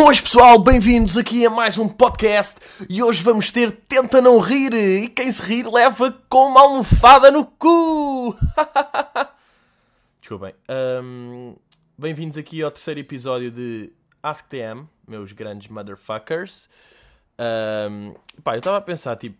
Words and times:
Boas 0.00 0.20
pessoal, 0.20 0.60
bem-vindos 0.60 1.16
aqui 1.16 1.44
a 1.44 1.50
mais 1.50 1.76
um 1.76 1.88
podcast 1.88 2.60
e 2.88 3.02
hoje 3.02 3.20
vamos 3.20 3.50
ter 3.50 3.72
Tenta 3.72 4.22
Não 4.22 4.38
Rir 4.38 4.72
e 4.72 5.08
quem 5.08 5.28
se 5.28 5.42
rir 5.42 5.68
leva 5.68 6.12
com 6.28 6.46
uma 6.46 6.60
almofada 6.60 7.32
no 7.32 7.44
cu! 7.44 8.32
Desculpem. 10.22 10.54
Um, 11.02 11.56
bem-vindos 11.98 12.38
aqui 12.38 12.62
ao 12.62 12.70
terceiro 12.70 13.00
episódio 13.00 13.50
de 13.50 13.92
Ask 14.22 14.46
TM, 14.46 14.86
meus 15.04 15.32
grandes 15.32 15.66
motherfuckers. 15.66 16.70
Um, 17.90 18.14
pá, 18.44 18.54
eu 18.54 18.58
estava 18.58 18.76
a 18.76 18.80
pensar, 18.80 19.16
tipo, 19.16 19.36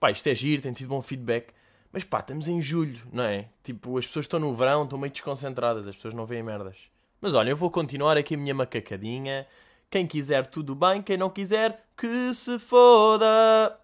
pá, 0.00 0.10
isto 0.10 0.26
é 0.26 0.34
giro, 0.34 0.60
tem 0.60 0.72
tido 0.72 0.88
bom 0.88 1.00
feedback, 1.00 1.54
mas 1.92 2.02
pá, 2.02 2.18
estamos 2.18 2.48
em 2.48 2.60
julho, 2.60 3.00
não 3.12 3.22
é? 3.22 3.46
Tipo, 3.62 3.96
as 3.96 4.08
pessoas 4.08 4.24
estão 4.24 4.40
no 4.40 4.52
verão, 4.56 4.82
estão 4.82 4.98
meio 4.98 5.12
desconcentradas, 5.12 5.86
as 5.86 5.94
pessoas 5.94 6.14
não 6.14 6.26
veem 6.26 6.42
merdas. 6.42 6.76
Mas 7.20 7.32
olha, 7.32 7.50
eu 7.50 7.56
vou 7.56 7.70
continuar 7.70 8.16
aqui 8.16 8.34
a 8.34 8.38
minha 8.38 8.54
macacadinha 8.54 9.46
quem 9.90 10.06
quiser, 10.06 10.46
tudo 10.46 10.74
bem. 10.74 11.02
Quem 11.02 11.16
não 11.16 11.28
quiser, 11.28 11.84
que 11.96 12.32
se 12.32 12.58
foda. 12.58 13.76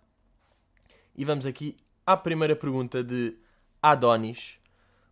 E 1.17 1.25
vamos 1.25 1.45
aqui 1.45 1.77
à 2.07 2.17
primeira 2.17 2.55
pergunta 2.55 3.03
de 3.03 3.37
Adonis. 3.83 4.59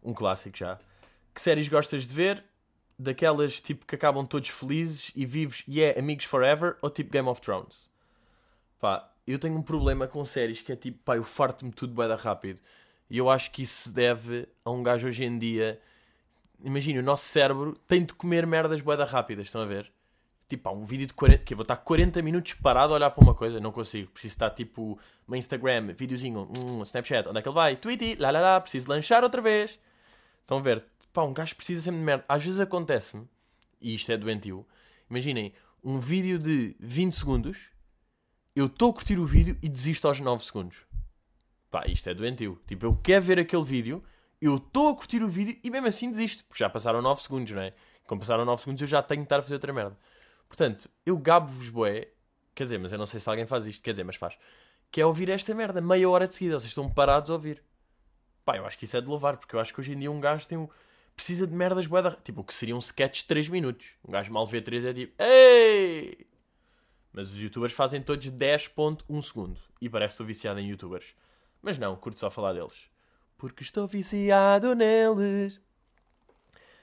Um 0.03 0.15
clássico 0.15 0.57
já. 0.57 0.79
Que 1.35 1.41
séries 1.41 1.69
gostas 1.69 2.07
de 2.07 2.15
ver? 2.15 2.45
Daquelas 2.97 3.61
tipo 3.61 3.85
que 3.85 3.97
acabam 3.97 4.25
todos 4.25 4.49
felizes 4.49 5.11
e 5.17 5.27
vivos 5.27 5.65
e 5.67 5.83
é 5.83 5.99
amigos 5.99 6.27
forever? 6.27 6.77
Ou 6.81 6.89
tipo 6.89 7.11
Game 7.11 7.29
of 7.29 7.41
Thrones? 7.41 7.91
Pá, 8.79 9.11
eu 9.27 9.39
tenho 9.39 9.57
um 9.57 9.63
problema 9.63 10.07
com 10.07 10.25
séries 10.25 10.61
que 10.61 10.71
é 10.71 10.77
tipo, 10.77 10.99
pá, 11.03 11.17
eu 11.17 11.25
farto-me 11.25 11.73
tudo 11.73 11.93
bem 11.93 12.15
rápido. 12.15 12.61
E 13.11 13.19
eu 13.19 13.29
acho 13.29 13.51
que 13.51 13.63
isso 13.63 13.89
se 13.89 13.93
deve 13.93 14.47
a 14.65 14.71
um 14.71 14.83
gajo 14.83 15.09
hoje 15.09 15.25
em 15.25 15.37
dia. 15.39 15.81
Imagina, 16.63 17.01
o 17.01 17.03
nosso 17.03 17.25
cérebro 17.25 17.77
tem 17.89 18.05
de 18.05 18.15
comer 18.15 18.47
merdas 18.47 18.81
boeda 18.81 19.05
rápidas, 19.05 19.47
estão 19.47 19.63
a 19.63 19.67
ver? 19.67 19.91
Tipo, 20.49 20.69
há 20.69 20.73
um 20.73 20.85
vídeo 20.85 21.07
de 21.07 21.15
40. 21.15 21.45
Que 21.45 21.55
eu 21.55 21.57
vou 21.57 21.63
estar 21.63 21.77
40 21.77 22.21
minutos 22.23 22.55
parado 22.55 22.93
a 22.93 22.97
olhar 22.97 23.11
para 23.11 23.25
uma 23.25 23.35
coisa. 23.35 23.61
Não 23.61 23.73
consigo. 23.73 24.11
Preciso 24.11 24.35
estar 24.35 24.51
tipo. 24.51 24.99
No 25.27 25.37
Instagram, 25.37 25.93
videozinho, 25.95 26.51
um, 26.57 26.83
Snapchat, 26.83 27.29
onde 27.29 27.39
é 27.39 27.43
que 27.43 27.49
ele 27.49 27.55
vai? 27.55 27.77
Tweety, 27.77 28.17
lá 28.17 28.31
lá 28.31 28.41
lá, 28.41 28.61
preciso 28.61 28.89
lanchar 28.91 29.25
outra 29.25 29.41
vez. 29.41 29.79
Estão 30.43 30.59
a 30.59 30.61
ver? 30.61 30.85
Pá, 31.15 31.23
um 31.23 31.33
gajo 31.33 31.57
precisa 31.57 31.81
sempre 31.81 32.01
de 32.01 32.05
merda. 32.05 32.25
Às 32.29 32.45
vezes 32.45 32.61
acontece-me, 32.61 33.27
e 33.81 33.95
isto 33.95 34.13
é 34.13 34.17
doentio. 34.17 34.67
Imaginem, 35.09 35.55
um 35.83 35.99
vídeo 35.99 36.39
de 36.39 36.77
20 36.81 37.13
segundos, 37.15 37.69
eu 38.55 38.67
estou 38.67 38.91
a 38.91 38.95
curtir 38.95 39.19
o 39.19 39.25
vídeo 39.25 39.57
e 39.63 39.69
desisto 39.69 40.09
aos 40.09 40.21
9 40.21 40.45
segundos. 40.45 40.79
Pá, 41.71 41.87
isto 41.87 42.09
é 42.09 42.15
doentio. 42.15 42.61
Tipo, 42.67 42.87
eu 42.87 42.97
quero 42.97 43.25
ver 43.25 43.39
aquele 43.39 43.63
vídeo, 43.63 44.03
eu 44.41 44.57
estou 44.57 44.89
a 44.89 44.95
curtir 44.95 45.23
o 45.23 45.29
vídeo 45.29 45.59
e 45.63 45.71
mesmo 45.71 45.87
assim 45.87 46.11
desisto. 46.11 46.45
Porque 46.45 46.63
já 46.63 46.69
passaram 46.69 47.01
9 47.01 47.23
segundos, 47.23 47.53
não 47.53 47.63
é? 47.63 47.71
Como 48.07 48.21
passaram 48.21 48.45
9 48.45 48.63
segundos, 48.63 48.83
eu 48.83 48.89
já 48.89 49.03
tenho 49.03 49.23
que 49.23 49.27
estar 49.27 49.39
a 49.39 49.43
fazer 49.43 49.55
outra 49.55 49.73
merda. 49.73 49.97
Portanto, 50.55 50.89
eu 51.05 51.19
gabo-vos 51.19 51.69
boé, 51.69 52.07
quer 52.55 52.63
dizer, 52.63 52.79
mas 52.79 52.93
eu 52.93 52.99
não 52.99 53.07
sei 53.07 53.19
se 53.19 53.29
alguém 53.29 53.45
faz 53.45 53.67
isto, 53.67 53.83
quer 53.83 53.91
dizer, 53.91 54.05
mas 54.05 54.15
faz, 54.15 54.39
que 54.89 55.01
é 55.01 55.05
ouvir 55.05 55.29
esta 55.29 55.53
merda 55.53 55.81
meia 55.81 56.09
hora 56.09 56.29
de 56.29 56.35
seguida, 56.37 56.61
vocês 56.61 56.69
estão 56.69 56.89
parados 56.89 57.29
a 57.29 57.33
ouvir. 57.33 57.61
Pá, 58.45 58.57
eu 58.57 58.65
acho 58.65 58.79
que 58.79 58.85
isso 58.85 58.97
é 58.97 59.01
de 59.01 59.09
louvar, 59.09 59.37
porque 59.37 59.57
eu 59.57 59.59
acho 59.59 59.75
que 59.75 59.81
hoje 59.81 59.93
em 59.95 59.99
dia 59.99 60.13
um 60.13 60.21
gajo 60.21 60.47
tem 60.47 60.57
um, 60.57 60.69
precisa 61.17 61.45
de 61.45 61.53
merdas 61.53 61.89
boé 61.89 62.09
Tipo, 62.23 62.43
o 62.43 62.45
que 62.45 62.55
seria 62.55 62.77
um 62.77 62.79
sketch 62.79 63.23
de 63.23 63.25
3 63.25 63.49
minutos. 63.49 63.85
Um 64.07 64.13
gajo 64.13 64.33
mal 64.33 64.47
vê 64.47 64.61
3 64.61 64.85
é 64.85 64.93
tipo, 64.95 65.21
ei! 65.21 66.25
Mas 67.13 67.33
os 67.33 67.41
youtubers 67.41 67.73
fazem 67.73 68.01
todos 68.01 68.25
10.1 68.25 69.23
segundo. 69.23 69.61
E 69.81 69.89
parece 69.89 70.13
que 70.13 70.15
estou 70.15 70.27
viciado 70.27 70.61
em 70.61 70.69
youtubers. 70.69 71.17
Mas 71.61 71.79
não, 71.79 71.97
curto 71.97 72.21
só 72.21 72.31
falar 72.31 72.53
deles. 72.53 72.89
Porque 73.37 73.65
estou 73.65 73.89
viciado 73.89 74.73
neles. 74.77 75.61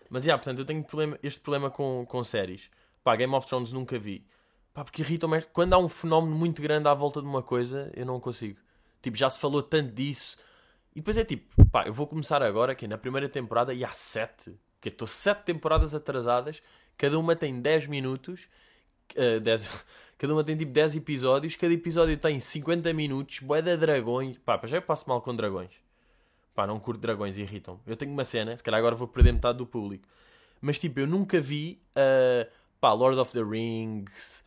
Mas, 0.10 0.24
já, 0.24 0.32
yeah, 0.32 0.38
portanto, 0.38 0.60
eu 0.60 0.66
tenho 0.66 0.84
problema, 0.84 1.18
este 1.24 1.40
problema 1.40 1.72
com, 1.72 2.06
com 2.06 2.22
séries. 2.22 2.70
Pá, 3.04 3.16
Game 3.16 3.34
of 3.34 3.48
Thrones 3.48 3.72
nunca 3.72 3.98
vi. 3.98 4.26
Pá, 4.74 4.84
porque 4.84 5.02
irritam-me. 5.02 5.42
Quando 5.54 5.74
há 5.74 5.78
um 5.78 5.90
fenómeno 5.90 6.36
muito 6.36 6.62
grande 6.62 6.88
à 6.88 6.94
volta 6.94 7.22
de 7.22 7.28
uma 7.28 7.42
coisa, 7.42 7.92
eu 7.96 8.06
não 8.06 8.20
consigo. 8.20 8.60
Tipo, 9.02 9.18
já 9.18 9.30
se 9.30 9.40
falou 9.40 9.62
tanto 9.64 9.92
disso. 9.94 10.38
E 10.96 11.00
depois 11.00 11.18
é 11.18 11.26
tipo, 11.26 11.66
pá, 11.68 11.86
eu 11.86 11.94
vou 11.94 12.06
começar 12.06 12.44
agora, 12.44 12.74
aqui 12.74 12.88
na 12.88 12.98
primeira 12.98 13.28
temporada, 13.28 13.74
e 13.74 13.84
há 13.84 13.92
sete. 13.92 14.56
Que 14.80 14.90
estou 14.90 15.08
sete 15.08 15.44
temporadas 15.44 15.94
atrasadas. 15.94 16.62
Cada 16.98 17.18
uma 17.18 17.36
tem 17.36 17.60
10 17.60 17.88
minutos. 17.88 18.48
Uh, 19.16 19.40
10, 19.40 19.86
cada 20.18 20.34
uma 20.34 20.44
tem 20.44 20.56
tipo 20.56 20.72
10 20.72 20.98
episódios. 20.98 21.56
Cada 21.56 21.74
episódio 21.74 22.18
tem 22.18 22.40
50 22.40 22.94
minutos. 22.94 23.40
Boé 23.40 23.62
de 23.62 23.76
dragões. 23.78 24.38
Pá, 24.40 24.60
já 24.66 24.78
eu 24.78 24.82
passo 24.82 25.10
mal 25.10 25.22
com 25.22 25.36
dragões. 25.36 25.72
Pá, 26.54 26.68
não 26.68 26.80
curto 26.80 27.00
dragões, 27.00 27.38
irritam. 27.38 27.80
Eu 27.88 27.96
tenho 27.96 28.12
uma 28.12 28.26
cena, 28.26 28.56
se 28.56 28.64
calhar 28.64 28.78
agora 28.78 28.96
vou 28.96 29.08
perder 29.08 29.34
metade 29.34 29.58
do 29.58 29.66
público. 29.66 30.08
Mas 30.60 30.78
tipo, 30.78 31.00
eu 31.00 31.08
nunca 31.08 31.40
vi. 31.42 31.82
Uh, 31.96 32.61
pá, 32.82 32.92
Lord 32.94 33.20
of 33.20 33.32
the 33.32 33.44
Rings, 33.44 34.44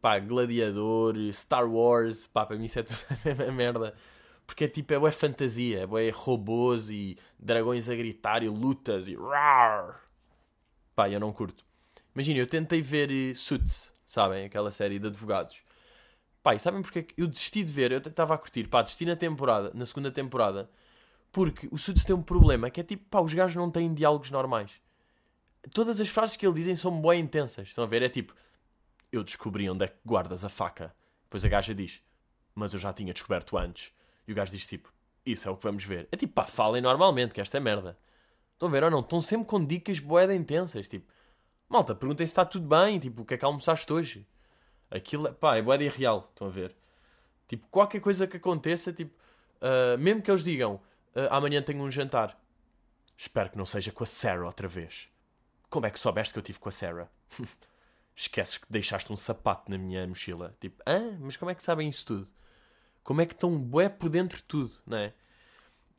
pá, 0.00 0.18
Gladiador, 0.18 1.14
Star 1.32 1.70
Wars, 1.70 2.26
pá, 2.26 2.46
para 2.46 2.56
mim 2.56 2.64
isso 2.64 2.78
é 2.78 2.82
tudo 2.82 2.98
a 3.22 3.28
mesma 3.28 3.52
merda. 3.52 3.94
Porque 4.46 4.64
é 4.64 4.68
tipo, 4.68 4.94
é, 4.94 5.08
é 5.08 5.12
fantasia, 5.12 5.80
é 5.82 6.10
robôs 6.10 6.88
e 6.88 7.18
dragões 7.38 7.88
a 7.88 7.94
gritar 7.94 8.42
e 8.42 8.48
lutas 8.48 9.06
e 9.06 9.14
rar. 9.14 10.00
Pá, 10.96 11.08
eu 11.10 11.20
não 11.20 11.32
curto. 11.32 11.64
Imagina, 12.14 12.40
eu 12.40 12.46
tentei 12.46 12.80
ver 12.80 13.10
eh, 13.12 13.34
Suits, 13.34 13.92
sabem? 14.06 14.46
Aquela 14.46 14.70
série 14.70 14.98
de 14.98 15.06
advogados. 15.06 15.62
Pá, 16.42 16.54
e 16.54 16.58
sabem 16.58 16.80
porque 16.82 17.00
é 17.00 17.06
eu 17.18 17.26
desisti 17.26 17.62
de 17.62 17.70
ver? 17.70 17.92
Eu 17.92 17.98
estava 17.98 18.34
a 18.34 18.38
curtir, 18.38 18.64
pá, 18.68 18.80
desisti 18.82 19.04
na 19.04 19.16
temporada, 19.16 19.70
na 19.74 19.84
segunda 19.84 20.10
temporada. 20.10 20.70
Porque 21.30 21.68
o 21.70 21.76
Suits 21.76 22.04
tem 22.04 22.16
um 22.16 22.22
problema, 22.22 22.70
que 22.70 22.80
é 22.80 22.84
tipo, 22.84 23.04
pá, 23.10 23.20
os 23.20 23.34
gajos 23.34 23.56
não 23.56 23.70
têm 23.70 23.92
diálogos 23.94 24.30
normais 24.30 24.80
todas 25.68 26.00
as 26.00 26.08
frases 26.08 26.36
que 26.36 26.46
ele 26.46 26.54
dizem 26.54 26.76
são 26.76 27.00
bem 27.00 27.20
intensas. 27.20 27.68
Estão 27.68 27.84
a 27.84 27.86
ver? 27.86 28.02
É 28.02 28.08
tipo, 28.08 28.34
eu 29.12 29.24
descobri 29.24 29.68
onde 29.68 29.84
é 29.84 29.88
que 29.88 29.98
guardas 30.04 30.44
a 30.44 30.48
faca. 30.48 30.94
Depois 31.24 31.44
a 31.44 31.48
gaja 31.48 31.74
diz, 31.74 32.02
mas 32.54 32.72
eu 32.72 32.78
já 32.78 32.92
tinha 32.92 33.12
descoberto 33.12 33.56
antes. 33.56 33.92
E 34.26 34.32
o 34.32 34.34
gajo 34.34 34.52
diz 34.52 34.66
tipo, 34.66 34.92
isso 35.24 35.48
é 35.48 35.52
o 35.52 35.56
que 35.56 35.64
vamos 35.64 35.84
ver. 35.84 36.08
É 36.10 36.16
tipo, 36.16 36.32
pá, 36.32 36.44
falem 36.44 36.82
normalmente, 36.82 37.34
que 37.34 37.40
esta 37.40 37.56
é 37.56 37.60
merda. 37.60 37.98
Estão 38.52 38.68
a 38.68 38.72
ver 38.72 38.82
ou 38.84 38.90
não? 38.90 39.00
Estão 39.00 39.20
sempre 39.20 39.46
com 39.46 39.64
dicas 39.64 39.98
boeda 39.98 40.34
intensas. 40.34 40.88
Tipo, 40.88 41.10
malta, 41.68 41.94
perguntem 41.94 42.26
se 42.26 42.32
está 42.32 42.44
tudo 42.44 42.66
bem. 42.66 42.98
Tipo, 42.98 43.22
o 43.22 43.24
que 43.24 43.34
é 43.34 43.36
que 43.36 43.44
almoçaste 43.44 43.92
hoje? 43.92 44.26
Aquilo, 44.90 45.28
é, 45.28 45.32
pá, 45.32 45.56
é 45.56 45.62
boeda 45.62 45.84
irreal. 45.84 46.28
Estão 46.30 46.48
a 46.48 46.50
ver? 46.50 46.74
Tipo, 47.46 47.66
qualquer 47.68 48.00
coisa 48.00 48.26
que 48.26 48.36
aconteça, 48.36 48.92
tipo, 48.92 49.14
uh, 49.62 49.98
mesmo 49.98 50.22
que 50.22 50.30
eles 50.30 50.42
digam, 50.42 50.74
uh, 50.74 51.28
amanhã 51.30 51.62
tenho 51.62 51.82
um 51.82 51.90
jantar. 51.90 52.38
Espero 53.16 53.50
que 53.50 53.58
não 53.58 53.66
seja 53.66 53.92
com 53.92 54.04
a 54.04 54.06
Sarah 54.06 54.46
outra 54.46 54.68
vez. 54.68 55.08
Como 55.70 55.86
é 55.86 55.90
que 55.90 55.98
soubeste 55.98 56.32
que 56.32 56.38
eu 56.38 56.42
tive 56.42 56.58
com 56.58 56.68
a 56.68 56.72
Sarah? 56.72 57.08
Esqueces 58.16 58.58
que 58.58 58.66
deixaste 58.70 59.12
um 59.12 59.16
sapato 59.16 59.70
na 59.70 59.78
minha 59.78 60.06
mochila. 60.06 60.54
Tipo, 60.60 60.82
ah, 60.84 61.16
mas 61.20 61.36
como 61.36 61.50
é 61.50 61.54
que 61.54 61.62
sabem 61.62 61.88
isso 61.88 62.06
tudo? 62.06 62.28
Como 63.04 63.20
é 63.20 63.26
que 63.26 63.32
estão 63.32 63.56
bué 63.56 63.88
por 63.88 64.08
dentro 64.08 64.38
de 64.38 64.44
tudo, 64.44 64.74
não 64.86 64.98
é? 64.98 65.14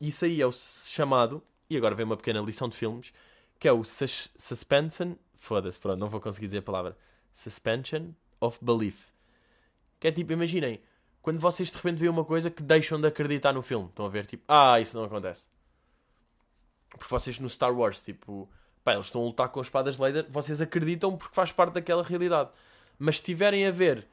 Isso 0.00 0.24
aí 0.24 0.40
é 0.40 0.46
o 0.46 0.52
chamado, 0.52 1.42
e 1.68 1.76
agora 1.76 1.94
vem 1.94 2.04
uma 2.06 2.16
pequena 2.16 2.40
lição 2.40 2.68
de 2.68 2.76
filmes, 2.76 3.12
que 3.58 3.68
é 3.68 3.72
o 3.72 3.84
sus 3.84 4.30
suspension, 4.36 5.14
foda-se, 5.36 5.78
pronto, 5.78 5.98
não 5.98 6.08
vou 6.08 6.20
conseguir 6.20 6.46
dizer 6.46 6.58
a 6.58 6.62
palavra, 6.62 6.96
suspension 7.32 8.12
of 8.40 8.58
belief. 8.62 9.10
Que 9.98 10.08
é 10.08 10.12
tipo, 10.12 10.32
imaginem, 10.32 10.80
quando 11.22 11.38
vocês 11.38 11.70
de 11.70 11.76
repente 11.76 11.98
veem 11.98 12.10
uma 12.10 12.24
coisa 12.24 12.50
que 12.50 12.62
deixam 12.62 13.00
de 13.00 13.06
acreditar 13.06 13.52
no 13.52 13.62
filme, 13.62 13.88
estão 13.88 14.06
a 14.06 14.08
ver, 14.08 14.24
tipo, 14.26 14.42
ah, 14.48 14.80
isso 14.80 14.96
não 14.96 15.04
acontece. 15.04 15.46
Porque 16.88 17.06
vocês 17.08 17.38
no 17.38 17.48
Star 17.48 17.76
Wars, 17.76 18.02
tipo, 18.02 18.50
pá, 18.84 18.94
eles 18.94 19.06
estão 19.06 19.22
a 19.22 19.24
lutar 19.24 19.48
com 19.48 19.60
espadas 19.60 19.96
de 19.96 20.02
laser, 20.02 20.26
vocês 20.28 20.60
acreditam 20.60 21.16
porque 21.16 21.34
faz 21.34 21.52
parte 21.52 21.74
daquela 21.74 22.02
realidade. 22.02 22.50
Mas 22.98 23.18
se 23.18 23.24
tiverem 23.24 23.66
a 23.66 23.70
ver 23.70 24.06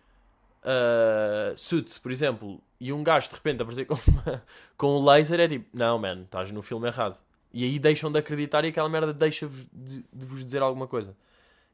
uh, 0.63 1.57
Suits, 1.57 1.97
por 1.97 2.11
exemplo, 2.11 2.61
e 2.79 2.91
um 2.93 3.03
gajo 3.03 3.29
de 3.29 3.35
repente 3.35 3.61
aparecer 3.61 3.85
com, 3.85 3.95
uma, 3.95 4.43
com 4.77 4.99
um 4.99 5.03
laser, 5.03 5.39
é 5.39 5.47
tipo, 5.47 5.65
não, 5.73 5.97
man, 5.97 6.21
estás 6.21 6.51
no 6.51 6.61
filme 6.61 6.87
errado. 6.87 7.17
E 7.53 7.63
aí 7.63 7.79
deixam 7.79 8.11
de 8.11 8.19
acreditar 8.19 8.65
e 8.65 8.69
aquela 8.69 8.89
merda 8.89 9.13
deixa-vos 9.13 9.65
de, 9.71 10.03
de, 10.13 10.25
vos 10.25 10.43
dizer 10.45 10.61
alguma 10.61 10.87
coisa. 10.87 11.15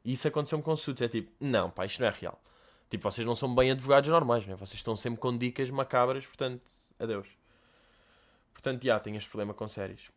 E 0.05 0.13
isso 0.13 0.27
aconteceu-me 0.27 0.63
com 0.63 0.75
Suits, 0.75 1.01
é 1.01 1.07
tipo, 1.07 1.31
não, 1.39 1.69
pá, 1.69 1.85
isto 1.85 1.99
não 1.99 2.07
é 2.07 2.11
real. 2.11 2.39
Tipo, 2.89 3.03
vocês 3.03 3.25
não 3.25 3.35
são 3.35 3.53
bem 3.53 3.71
advogados 3.71 4.09
normais, 4.09 4.45
né? 4.45 4.55
vocês 4.55 4.75
estão 4.75 4.95
sempre 4.95 5.19
com 5.19 5.35
dicas 5.35 5.69
macabras, 5.69 6.25
portanto, 6.25 6.61
adeus. 6.99 7.27
Portanto, 8.53 8.83
já, 8.83 8.99
tenho 8.99 9.17
este 9.17 9.29
problema 9.29 9.53
com 9.53 9.67
séries. 9.67 10.11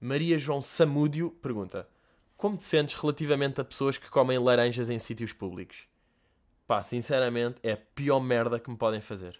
Maria 0.00 0.38
João 0.38 0.62
Samúdio 0.62 1.30
pergunta: 1.42 1.86
Como 2.34 2.56
te 2.56 2.64
sentes 2.64 2.94
relativamente 2.94 3.60
a 3.60 3.64
pessoas 3.64 3.98
que 3.98 4.08
comem 4.08 4.38
laranjas 4.38 4.88
em 4.88 4.98
sítios 4.98 5.32
públicos? 5.32 5.86
Pá, 6.66 6.82
sinceramente, 6.82 7.60
é 7.62 7.72
a 7.72 7.76
pior 7.76 8.20
merda 8.20 8.58
que 8.58 8.70
me 8.70 8.76
podem 8.76 9.02
fazer. 9.02 9.38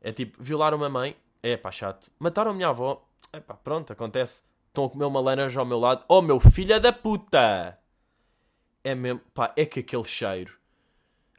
É 0.00 0.10
tipo, 0.10 0.42
violar 0.42 0.74
uma 0.74 0.88
mãe, 0.88 1.14
é 1.42 1.56
pá, 1.56 1.70
chato. 1.70 2.10
Mataram 2.18 2.50
a 2.50 2.54
minha 2.54 2.68
avó, 2.68 3.08
é 3.32 3.38
pá, 3.38 3.54
pronto, 3.54 3.92
acontece. 3.92 4.42
Estão 4.66 4.86
a 4.86 4.90
comer 4.90 5.04
uma 5.04 5.20
laranja 5.20 5.60
ao 5.60 5.66
meu 5.66 5.78
lado, 5.78 6.04
oh 6.08 6.20
meu 6.20 6.40
filho 6.40 6.80
da 6.80 6.92
puta! 6.92 7.76
É 8.82 8.94
mesmo, 8.96 9.20
pá, 9.32 9.52
é 9.56 9.64
que 9.64 9.80
aquele 9.80 10.02
cheiro, 10.02 10.58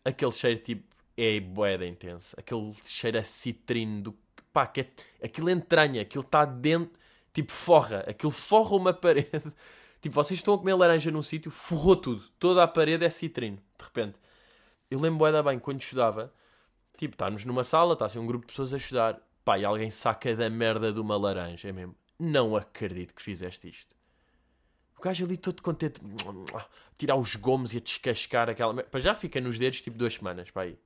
aquele 0.05 0.31
cheiro 0.31 0.59
tipo, 0.59 0.95
é 1.17 1.41
boeda 1.41 1.85
intenso. 1.85 2.35
Aquele 2.39 2.73
cheiro 2.85 3.19
a 3.19 3.23
citrino 3.23 4.01
do. 4.01 4.17
pá, 4.53 4.65
que 4.65 4.81
é, 4.81 4.87
aquilo 5.25 5.49
entranha, 5.49 6.01
aquilo 6.01 6.23
está 6.23 6.45
dentro 6.45 7.02
Tipo, 7.33 7.51
forra. 7.51 8.06
Aquilo 8.07 8.31
forra 8.31 8.75
uma 8.75 8.94
parede. 8.95 9.53
Tipo, 10.01 10.15
vocês 10.15 10.39
estão 10.39 10.53
a 10.53 10.57
comer 10.57 10.75
laranja 10.75 11.09
num 11.12 11.21
sítio, 11.21 11.50
forrou 11.50 11.95
tudo. 11.95 12.24
Toda 12.38 12.62
a 12.63 12.68
parede 12.68 13.06
é 13.06 13.09
citrino, 13.09 13.57
de 13.77 13.85
repente. 13.85 14.19
eu 14.91 15.00
lembro 15.00 15.31
da 15.31 15.41
bem 15.41 15.57
quando 15.57 15.81
estudava, 15.81 16.33
tipo, 16.97 17.15
estamos 17.15 17.45
numa 17.45 17.63
sala, 17.63 17.94
está 17.94 18.06
assim 18.06 18.19
um 18.19 18.27
grupo 18.27 18.45
de 18.45 18.51
pessoas 18.51 18.74
a 18.74 18.77
estudar, 18.77 19.19
pá, 19.45 19.57
e 19.57 19.65
alguém 19.65 19.89
saca 19.89 20.35
da 20.35 20.50
merda 20.50 20.91
de 20.91 21.00
uma 21.00 21.18
laranja, 21.18 21.69
é 21.69 21.71
mesmo. 21.71 21.95
Não 22.19 22.56
acredito 22.56 23.15
que 23.15 23.21
fizeste 23.21 23.69
isto. 23.69 23.95
O 24.97 25.01
gajo 25.01 25.25
ali 25.25 25.38
todo 25.38 25.62
contente, 25.62 26.01
tirar 26.97 27.15
os 27.15 27.35
gomos 27.38 27.74
e 27.74 27.77
a 27.77 27.80
descascar 27.80 28.50
aquela 28.50 28.74
merda. 28.74 28.89
Pá, 28.89 29.00
já 29.00 29.15
fica 29.15 29.39
nos 29.41 29.57
dedos 29.57 29.81
tipo 29.81 29.97
duas 29.97 30.13
semanas, 30.15 30.51
pá, 30.51 30.63
aí. 30.63 30.77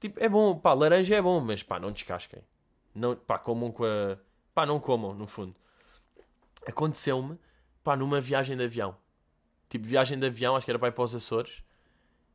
Tipo, 0.00 0.22
é 0.22 0.28
bom, 0.28 0.58
pá, 0.58 0.72
laranja 0.74 1.14
é 1.14 1.22
bom, 1.22 1.40
mas 1.40 1.62
pá, 1.62 1.78
não 1.78 1.92
descasquem. 1.92 2.42
Não, 2.94 3.14
pá, 3.14 3.38
comam 3.38 3.70
com 3.70 3.84
a. 3.84 4.18
Pá, 4.56 4.64
não 4.64 4.80
comam, 4.80 5.12
no 5.12 5.26
fundo. 5.26 5.54
Aconteceu-me, 6.66 7.38
pá, 7.84 7.94
numa 7.94 8.22
viagem 8.22 8.56
de 8.56 8.64
avião. 8.64 8.96
Tipo, 9.68 9.84
viagem 9.84 10.18
de 10.18 10.24
avião, 10.24 10.56
acho 10.56 10.64
que 10.64 10.70
era 10.70 10.78
para 10.78 10.88
ir 10.88 10.92
para 10.92 11.04
os 11.04 11.14
Açores. 11.14 11.62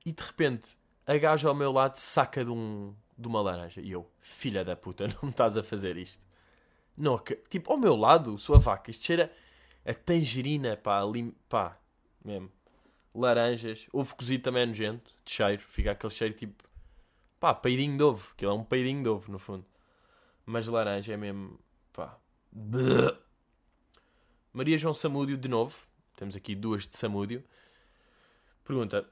E 0.05 0.11
de 0.11 0.21
repente, 0.21 0.77
a 1.07 1.17
gaja 1.17 1.49
ao 1.49 1.55
meu 1.55 1.71
lado 1.71 1.97
saca 1.97 2.45
de, 2.45 2.51
um, 2.51 2.93
de 3.17 3.27
uma 3.27 3.41
laranja. 3.41 3.81
E 3.81 3.89
eu, 3.89 4.07
filha 4.19 4.63
da 4.63 4.75
puta, 4.75 5.07
não 5.17 5.17
me 5.23 5.29
estás 5.31 5.57
a 5.57 5.63
fazer 5.63 5.97
isto. 5.97 6.23
Não, 6.95 7.19
tipo, 7.49 7.71
ao 7.71 7.79
meu 7.79 7.95
lado, 7.95 8.37
sua 8.37 8.59
vaca, 8.59 8.91
isto 8.91 9.03
cheira 9.03 9.33
a 9.83 9.91
tangerina, 9.91 10.77
pá, 10.77 11.01
ali, 11.01 11.35
pá, 11.49 11.75
mesmo. 12.23 12.51
Laranjas, 13.15 13.87
ovo 13.91 14.15
cozido 14.15 14.43
também 14.43 14.61
é 14.61 14.65
nojento, 14.67 15.11
de 15.25 15.31
cheiro, 15.31 15.59
fica 15.59 15.89
aquele 15.93 16.13
cheiro 16.13 16.35
tipo, 16.35 16.63
pá, 17.39 17.51
peidinho 17.51 17.97
de 17.97 18.03
ovo, 18.03 18.29
aquilo 18.31 18.51
é 18.51 18.53
um 18.53 18.63
peidinho 18.63 19.01
de 19.01 19.09
ovo, 19.09 19.31
no 19.31 19.39
fundo. 19.39 19.65
Mas 20.45 20.67
laranja 20.67 21.13
é 21.13 21.17
mesmo, 21.17 21.59
pá. 21.93 22.17
Bleh. 22.51 23.17
Maria 24.53 24.77
João 24.77 24.93
Samúdio, 24.93 25.37
de 25.37 25.47
novo, 25.47 25.77
temos 26.15 26.35
aqui 26.35 26.55
duas 26.55 26.87
de 26.87 26.97
Samúdio. 26.97 27.43
Pergunta: 28.63 29.07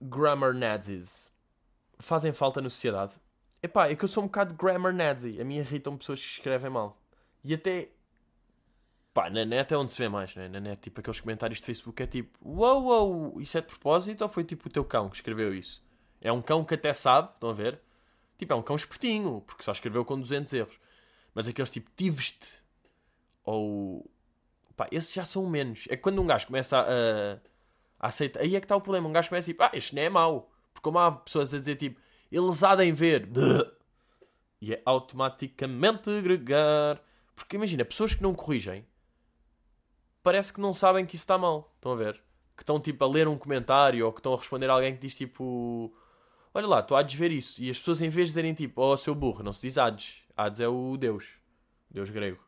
Grammar 0.00 0.54
Nazis 0.54 1.32
fazem 2.02 2.32
falta 2.32 2.60
na 2.60 2.68
sociedade? 2.68 3.18
Epá, 3.62 3.88
é 3.88 3.94
que 3.94 4.04
eu 4.04 4.08
sou 4.08 4.24
um 4.24 4.26
bocado 4.26 4.54
grammar 4.54 4.92
nazi. 4.92 5.40
A 5.40 5.44
mim 5.44 5.56
irritam 5.56 5.96
pessoas 5.96 6.20
que 6.20 6.26
escrevem 6.26 6.68
mal. 6.68 7.00
E 7.44 7.54
até. 7.54 7.90
Pá, 9.14 9.30
na 9.30 9.44
net 9.44 9.72
é 9.72 9.76
onde 9.76 9.92
se 9.92 9.98
vê 9.98 10.08
mais, 10.08 10.34
né? 10.34 10.48
Na 10.48 10.58
net, 10.58 10.80
tipo, 10.80 11.00
aqueles 11.00 11.20
comentários 11.20 11.60
de 11.60 11.64
Facebook 11.64 12.02
é 12.02 12.06
tipo: 12.06 12.36
Uou, 12.42 12.84
uou, 12.84 13.40
isso 13.40 13.56
é 13.56 13.60
de 13.60 13.68
propósito 13.68 14.22
ou 14.22 14.28
foi 14.28 14.42
tipo 14.42 14.68
o 14.68 14.72
teu 14.72 14.84
cão 14.84 15.08
que 15.08 15.16
escreveu 15.16 15.54
isso? 15.54 15.82
É 16.20 16.32
um 16.32 16.42
cão 16.42 16.64
que 16.64 16.74
até 16.74 16.92
sabe, 16.92 17.30
estão 17.34 17.50
a 17.50 17.52
ver? 17.52 17.80
Tipo, 18.36 18.52
é 18.54 18.56
um 18.56 18.62
cão 18.62 18.74
espertinho, 18.74 19.42
porque 19.46 19.62
só 19.62 19.70
escreveu 19.70 20.04
com 20.04 20.20
200 20.20 20.52
erros. 20.54 20.80
Mas 21.34 21.48
aqueles 21.48 21.70
tipo, 21.70 21.90
tiveste. 21.96 22.60
Ou. 23.44 24.10
Pá, 24.76 24.88
esses 24.90 25.12
já 25.12 25.24
são 25.24 25.46
menos. 25.48 25.86
É 25.88 25.96
que 25.96 26.02
quando 26.02 26.20
um 26.20 26.26
gajo 26.26 26.46
começa 26.46 26.78
a, 26.78 26.82
a, 26.82 27.38
a 28.00 28.08
aceitar. 28.08 28.40
Aí 28.40 28.56
é 28.56 28.60
que 28.60 28.64
está 28.64 28.76
o 28.76 28.80
problema. 28.80 29.08
Um 29.08 29.12
gajo 29.12 29.28
começa 29.28 29.46
tipo, 29.46 29.62
ah, 29.62 29.70
este 29.74 29.94
não 29.94 30.02
é 30.02 30.08
mau. 30.08 30.50
Porque 30.72 30.84
como 30.84 30.98
há 30.98 31.12
pessoas 31.12 31.52
a 31.52 31.58
dizer 31.58 31.76
tipo, 31.76 32.00
eles 32.30 32.60
de 32.60 32.92
ver. 32.92 33.28
E 34.64 34.74
é 34.74 34.82
automaticamente 34.84 36.08
agregar. 36.08 37.02
Porque 37.34 37.56
imagina, 37.56 37.84
pessoas 37.84 38.14
que 38.14 38.22
não 38.22 38.32
corrigem 38.32 38.86
parece 40.22 40.52
que 40.52 40.60
não 40.60 40.72
sabem 40.72 41.04
que 41.04 41.16
isso 41.16 41.24
está 41.24 41.36
mal. 41.36 41.72
Estão 41.74 41.92
a 41.92 41.96
ver? 41.96 42.14
Que 42.56 42.62
estão 42.62 42.80
tipo 42.80 43.04
a 43.04 43.08
ler 43.08 43.26
um 43.26 43.36
comentário 43.36 44.06
ou 44.06 44.12
que 44.12 44.20
estão 44.20 44.32
a 44.32 44.36
responder 44.36 44.70
a 44.70 44.74
alguém 44.74 44.94
que 44.94 45.00
diz 45.00 45.16
tipo. 45.16 45.92
Olha 46.54 46.66
lá, 46.66 46.82
tu 46.82 46.94
há 46.94 47.02
de 47.02 47.16
ver 47.16 47.30
isso. 47.30 47.62
E 47.62 47.70
as 47.70 47.78
pessoas, 47.78 48.00
em 48.00 48.10
vez 48.10 48.28
de 48.28 48.30
dizerem 48.32 48.54
tipo, 48.54 48.82
oh, 48.82 48.96
seu 48.96 49.14
burro, 49.14 49.42
não 49.42 49.52
se 49.52 49.62
diz 49.62 49.78
Hades. 49.78 50.22
Hades 50.36 50.60
é 50.60 50.68
o 50.68 50.96
Deus. 50.96 51.34
Deus 51.90 52.10
grego. 52.10 52.42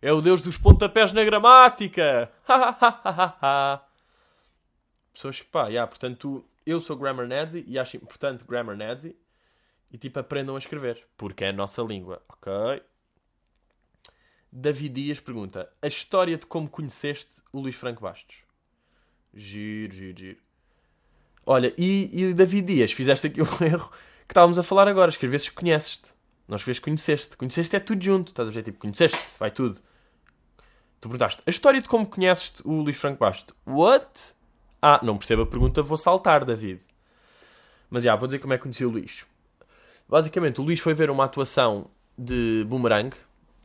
É 0.00 0.12
o 0.12 0.20
Deus 0.20 0.40
dos 0.40 0.56
pontapés 0.56 1.12
na 1.12 1.24
gramática. 1.24 2.32
pessoas 5.12 5.40
que, 5.40 5.46
pá, 5.46 5.68
yeah, 5.68 5.86
portanto, 5.86 6.44
eu 6.64 6.80
sou 6.80 6.96
Grammar 6.96 7.26
Nazi 7.26 7.64
e 7.66 7.78
acho 7.78 7.96
importante 7.96 8.44
Grammar 8.44 8.76
Nazi. 8.76 9.16
E 9.90 9.98
tipo, 9.98 10.18
aprendam 10.18 10.54
a 10.54 10.58
escrever. 10.58 11.06
Porque 11.16 11.44
é 11.44 11.48
a 11.48 11.52
nossa 11.52 11.82
língua. 11.82 12.22
Ok? 12.28 12.82
David 14.52 14.94
Dias 14.94 15.20
pergunta: 15.20 15.70
A 15.82 15.86
história 15.86 16.36
de 16.36 16.46
como 16.46 16.70
conheceste 16.70 17.42
o 17.52 17.60
Luís 17.60 17.74
Franco 17.74 18.02
Bastos? 18.02 18.44
Giro, 19.34 19.92
giro, 19.92 20.18
giro. 20.18 20.49
Olha, 21.52 21.74
e, 21.76 22.08
e 22.12 22.32
David 22.32 22.64
Dias, 22.64 22.92
fizeste 22.92 23.26
aqui 23.26 23.42
um 23.42 23.44
erro 23.66 23.90
que 23.90 24.30
estávamos 24.30 24.56
a 24.56 24.62
falar 24.62 24.86
agora. 24.86 25.10
Escrevesses 25.10 25.48
conheceste. 25.48 26.12
Não 26.46 26.54
escreves 26.54 26.78
conheceste. 26.78 27.36
Conheceste 27.36 27.74
é 27.74 27.80
tudo 27.80 28.00
junto. 28.00 28.28
Estás 28.28 28.48
a 28.48 28.52
ver? 28.52 28.62
Tipo, 28.62 28.78
conheceste, 28.78 29.18
vai 29.36 29.50
tudo. 29.50 29.80
Tu 31.00 31.08
perguntaste: 31.08 31.42
A 31.44 31.50
história 31.50 31.82
de 31.82 31.88
como 31.88 32.06
conheceste 32.06 32.62
o 32.64 32.82
Luís 32.82 32.96
Franco 32.96 33.18
Bastos? 33.18 33.52
What? 33.66 34.32
Ah, 34.80 35.00
não 35.02 35.18
percebo 35.18 35.42
a 35.42 35.46
pergunta, 35.46 35.82
vou 35.82 35.96
saltar, 35.96 36.44
David. 36.44 36.82
Mas 37.90 38.04
já, 38.04 38.14
vou 38.14 38.28
dizer 38.28 38.38
como 38.38 38.54
é 38.54 38.56
que 38.56 38.62
conheci 38.62 38.84
o 38.84 38.90
Luís. 38.90 39.24
Basicamente, 40.08 40.60
o 40.60 40.64
Luís 40.64 40.78
foi 40.78 40.94
ver 40.94 41.10
uma 41.10 41.24
atuação 41.24 41.90
de 42.16 42.64
Boomerang, 42.68 43.10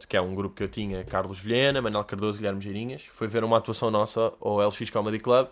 que 0.10 0.18
é 0.18 0.22
um 0.22 0.34
grupo 0.34 0.56
que 0.56 0.64
eu 0.64 0.68
tinha, 0.68 1.04
Carlos 1.04 1.38
Vilhena, 1.38 1.84
Manuel 1.84 2.04
Cardoso, 2.04 2.40
Guilherme 2.40 2.62
Geirinhas. 2.62 3.04
Foi 3.14 3.28
ver 3.28 3.44
uma 3.44 3.60
atuação 3.60 3.92
nossa 3.92 4.34
ao 4.42 4.68
LX 4.68 4.90
Comedy 4.90 5.20
Club. 5.20 5.50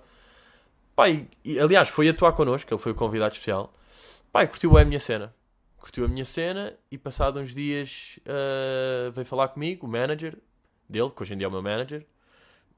Pai, 0.96 1.28
aliás, 1.60 1.90
foi 1.90 2.08
atuar 2.08 2.34
connosco, 2.34 2.72
ele 2.72 2.82
foi 2.82 2.92
o 2.92 2.96
convidado 2.96 3.34
especial. 3.34 3.74
Pai, 4.32 4.48
curtiu 4.48 4.78
a 4.78 4.86
minha 4.86 5.00
cena. 5.00 5.34
Curtiu 5.78 6.06
a 6.06 6.08
minha 6.08 6.24
cena 6.24 6.78
e 6.92 6.98
passado 6.98 7.40
uns 7.40 7.54
dias 7.54 8.20
uh, 8.28 9.12
veio 9.12 9.26
falar 9.26 9.50
comigo, 9.50 9.86
o 9.86 9.90
manager 9.90 10.38
dele, 10.88 11.10
que 11.10 11.22
hoje 11.22 11.34
em 11.34 11.38
dia 11.38 11.46
é 11.46 11.50
o 11.50 11.52
meu 11.52 11.62
manager, 11.62 12.06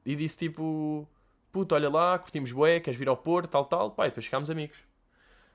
e 0.06 0.15
disse 0.15 0.38
tipo, 0.38 1.07
puto, 1.51 1.75
olha 1.75 1.89
lá, 1.89 2.17
curtimos 2.17 2.51
bué, 2.51 2.79
queres 2.79 2.97
vir 2.97 3.07
ao 3.09 3.17
Porto, 3.17 3.50
tal, 3.50 3.65
tal. 3.65 3.91
Pai, 3.91 4.09
depois 4.09 4.25
ficámos 4.25 4.50
amigos. 4.50 4.77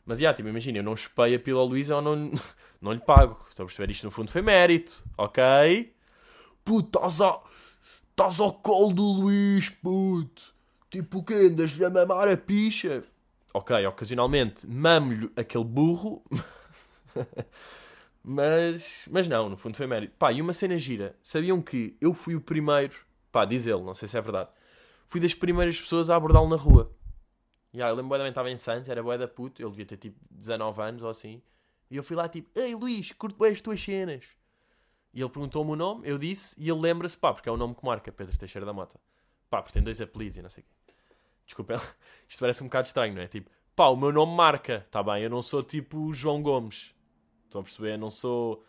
Mas, 0.05 0.19
já, 0.19 0.33
tipo, 0.35 0.49
imagina, 0.49 0.79
eu 0.79 0.83
não 0.83 0.95
espei 0.95 1.35
a 1.35 1.39
pila 1.39 1.61
ao 1.61 1.67
Luís 1.67 1.89
ou 1.89 2.03
não, 2.03 2.31
não 2.81 2.93
lhe 2.93 3.01
pago. 3.01 3.39
Estou 3.49 3.65
a 3.65 3.67
perceber, 3.67 3.91
isto 3.91 4.05
no 4.05 4.11
fundo 4.11 4.31
foi 4.31 4.43
mérito, 4.43 5.05
ok? 5.17 5.95
Puto. 6.65 6.99
Estás 6.99 8.41
ao 8.41 8.53
colo 8.55 8.93
do 8.93 9.03
Luís, 9.03 9.69
puto. 9.71 10.60
Tipo 10.91 11.19
o 11.19 11.25
quê? 11.25 11.35
Andas-lhe 11.35 11.85
a 11.85 11.91
mamar 11.91 12.29
a 12.29 12.37
picha? 12.37 13.05
Ok, 13.55 13.87
ocasionalmente 13.87 14.67
mamo-lhe 14.67 15.31
aquele 15.37 15.65
burro. 15.65 16.23
mas, 18.23 19.09
mas 19.11 19.29
não, 19.29 19.49
no 19.49 19.57
fundo 19.57 19.77
foi 19.77 19.87
mérito. 19.87 20.15
Pá, 20.19 20.33
e 20.33 20.43
uma 20.43 20.53
cena 20.53 20.77
gira. 20.79 21.17
Sabiam 21.23 21.63
que 21.63 21.97
eu 22.01 22.13
fui 22.13 22.35
o 22.35 22.41
primeiro... 22.41 22.97
Pá, 23.31 23.45
diz 23.45 23.67
ele, 23.67 23.83
não 23.83 23.95
sei 23.95 24.09
se 24.09 24.19
é 24.19 24.21
verdade. 24.21 24.51
Fui 25.07 25.21
das 25.21 25.35
primeiras 25.35 25.81
pessoas 25.81 26.11
a 26.11 26.17
abordá-lo 26.17 26.49
na 26.49 26.57
rua. 26.57 26.93
Yeah, 27.73 27.93
eu 27.93 27.97
lembro 27.97 28.19
que 28.19 28.29
estava 28.29 28.51
em 28.51 28.57
Santos, 28.57 28.89
era 28.89 29.01
boa 29.01 29.17
da 29.17 29.29
puto, 29.29 29.63
ele 29.63 29.71
devia 29.71 29.87
ter 29.87 29.97
tipo 29.97 30.19
19 30.31 30.83
anos 30.83 31.03
ou 31.03 31.09
assim. 31.09 31.41
E 31.89 31.97
eu 31.97 32.03
fui 32.03 32.17
lá 32.17 32.29
tipo, 32.29 32.49
Ei 32.59 32.75
Luís, 32.75 33.13
curto 33.13 33.39
bem 33.39 33.53
as 33.53 33.61
tuas 33.61 33.81
cenas. 33.81 34.29
E 35.15 35.21
ele 35.21 35.31
perguntou-me 35.31 35.71
o 35.73 35.77
nome, 35.77 36.09
eu 36.09 36.19
disse, 36.19 36.55
e 36.59 36.69
ele 36.69 36.81
lembra-se, 36.81 37.17
pá, 37.17 37.33
porque 37.33 37.49
é 37.49 37.53
o 37.53 37.57
nome 37.57 37.75
que 37.75 37.85
marca, 37.85 38.11
Pedro 38.13 38.37
Teixeira 38.37 38.67
da 38.67 38.73
Mota. 38.73 39.01
Pá, 39.49 39.61
porque 39.61 39.73
tem 39.73 39.83
dois 39.83 40.01
apelidos 40.01 40.39
e 40.39 40.43
não 40.43 40.51
sei 40.51 40.63
o 40.63 40.65
quê. 40.65 40.73
Desculpa, 41.51 41.75
isto 42.29 42.39
parece 42.39 42.63
um 42.63 42.67
bocado 42.67 42.87
estranho, 42.87 43.13
não 43.13 43.23
é? 43.23 43.27
Tipo, 43.27 43.51
pá, 43.75 43.89
o 43.89 43.97
meu 43.97 44.13
nome 44.13 44.37
marca, 44.37 44.87
tá 44.89 45.03
bem, 45.03 45.25
eu 45.25 45.31
não 45.31 45.43
sou 45.43 45.65
tipo 45.65 46.13
João 46.13 46.41
Gomes. 46.41 46.95
Estão 47.47 47.61
a 47.61 47.65
perceber? 47.65 47.95
Eu 47.95 47.99
não 47.99 48.09
sou 48.09 48.65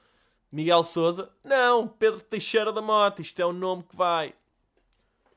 Miguel 0.51 0.83
Souza. 0.83 1.31
Não, 1.43 1.88
Pedro 1.88 2.19
Teixeira 2.21 2.73
da 2.73 2.81
Mota, 2.81 3.21
isto 3.21 3.39
é 3.39 3.45
o 3.45 3.53
nome 3.53 3.83
que 3.83 3.95
vai. 3.95 4.33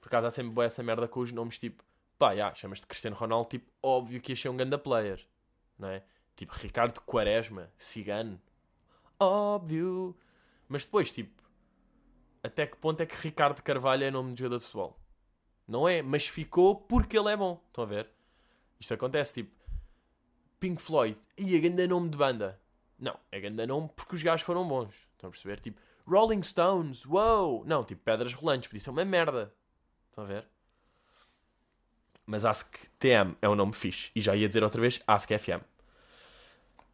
Por 0.01 0.09
acaso 0.09 0.27
há 0.27 0.31
sempre 0.31 0.55
boa 0.55 0.65
essa 0.65 0.83
merda 0.83 1.07
com 1.07 1.21
os 1.21 1.33
nomes 1.33 1.59
tipo 1.59 1.85
pá, 2.19 2.33
yeah, 2.33 2.55
chamas-te 2.55 2.87
Cristiano 2.87 3.15
Ronaldo, 3.15 3.51
tipo, 3.51 3.71
óbvio 3.83 4.21
que 4.23 4.33
ia 4.33 4.37
ser 4.37 4.49
um 4.49 4.57
ganda 4.57 4.79
player, 4.79 5.21
não 5.79 5.89
é? 5.89 6.03
Tipo, 6.35 6.55
Ricardo 6.55 6.99
Quaresma, 7.03 7.71
Cigano, 7.77 8.41
óbvio. 9.21 10.17
Mas 10.67 10.85
depois, 10.85 11.11
tipo, 11.11 11.43
até 12.43 12.67
que 12.67 12.79
ponto 12.79 13.03
é 13.03 13.07
que 13.07 13.15
Ricardo 13.17 13.63
Carvalho 13.63 14.05
é 14.05 14.11
nome 14.11 14.33
de 14.33 14.41
jogador 14.41 14.59
de 14.59 14.65
futebol? 14.65 15.04
Não 15.67 15.89
é, 15.89 16.03
mas 16.03 16.27
ficou 16.27 16.77
porque 16.77 17.19
ele 17.19 17.31
é 17.31 17.37
bom. 17.37 17.63
Estão 17.69 17.85
a 17.85 17.87
ver? 17.87 18.11
Isto 18.79 18.95
acontece, 18.95 19.35
tipo, 19.35 19.53
Pink 20.61 20.81
Floyd, 20.81 21.19
e 21.39 21.57
a 21.57 21.61
ganda 21.61 21.87
nome 21.87 22.09
de 22.09 22.17
banda. 22.17 22.61
Não, 22.99 23.19
é 23.31 23.41
ganda 23.41 23.67
nome 23.67 23.91
porque 23.95 24.15
os 24.15 24.23
gajos 24.23 24.45
foram 24.45 24.67
bons. 24.67 24.95
Estão 25.13 25.29
a 25.29 25.31
perceber? 25.31 25.61
Tipo, 25.61 25.81
Rolling 26.07 26.43
Stones, 26.43 27.07
wow! 27.07 27.65
Não, 27.67 27.85
tipo, 27.85 28.03
Pedras 28.03 28.35
Rolantes, 28.35 28.69
podia 28.69 28.81
ser 28.81 28.91
uma 28.91 29.05
merda. 29.05 29.53
Estão 30.11 30.25
a 30.25 30.27
ver? 30.27 30.47
mas 32.27 32.45
AskTM 32.45 33.37
é 33.41 33.49
um 33.49 33.55
nome 33.55 33.73
fixe. 33.73 34.11
E 34.15 34.21
já 34.21 34.35
ia 34.35 34.49
dizer 34.49 34.63
outra 34.63 34.81
vez 34.81 35.01
AskFM. 35.07 35.61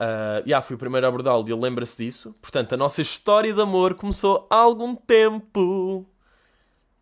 Uh, 0.01 0.41
yeah, 0.47 0.63
fui 0.63 0.77
o 0.77 0.79
primeiro 0.79 1.07
a 1.07 1.09
abordá-lo 1.09 1.47
e 1.47 1.53
ele 1.53 1.61
lembra-se 1.61 2.05
disso. 2.05 2.35
Portanto, 2.41 2.73
a 2.73 2.77
nossa 2.77 3.03
história 3.03 3.53
de 3.53 3.61
amor 3.61 3.95
começou 3.95 4.47
há 4.51 4.57
algum 4.57 4.95
tempo. 4.95 6.07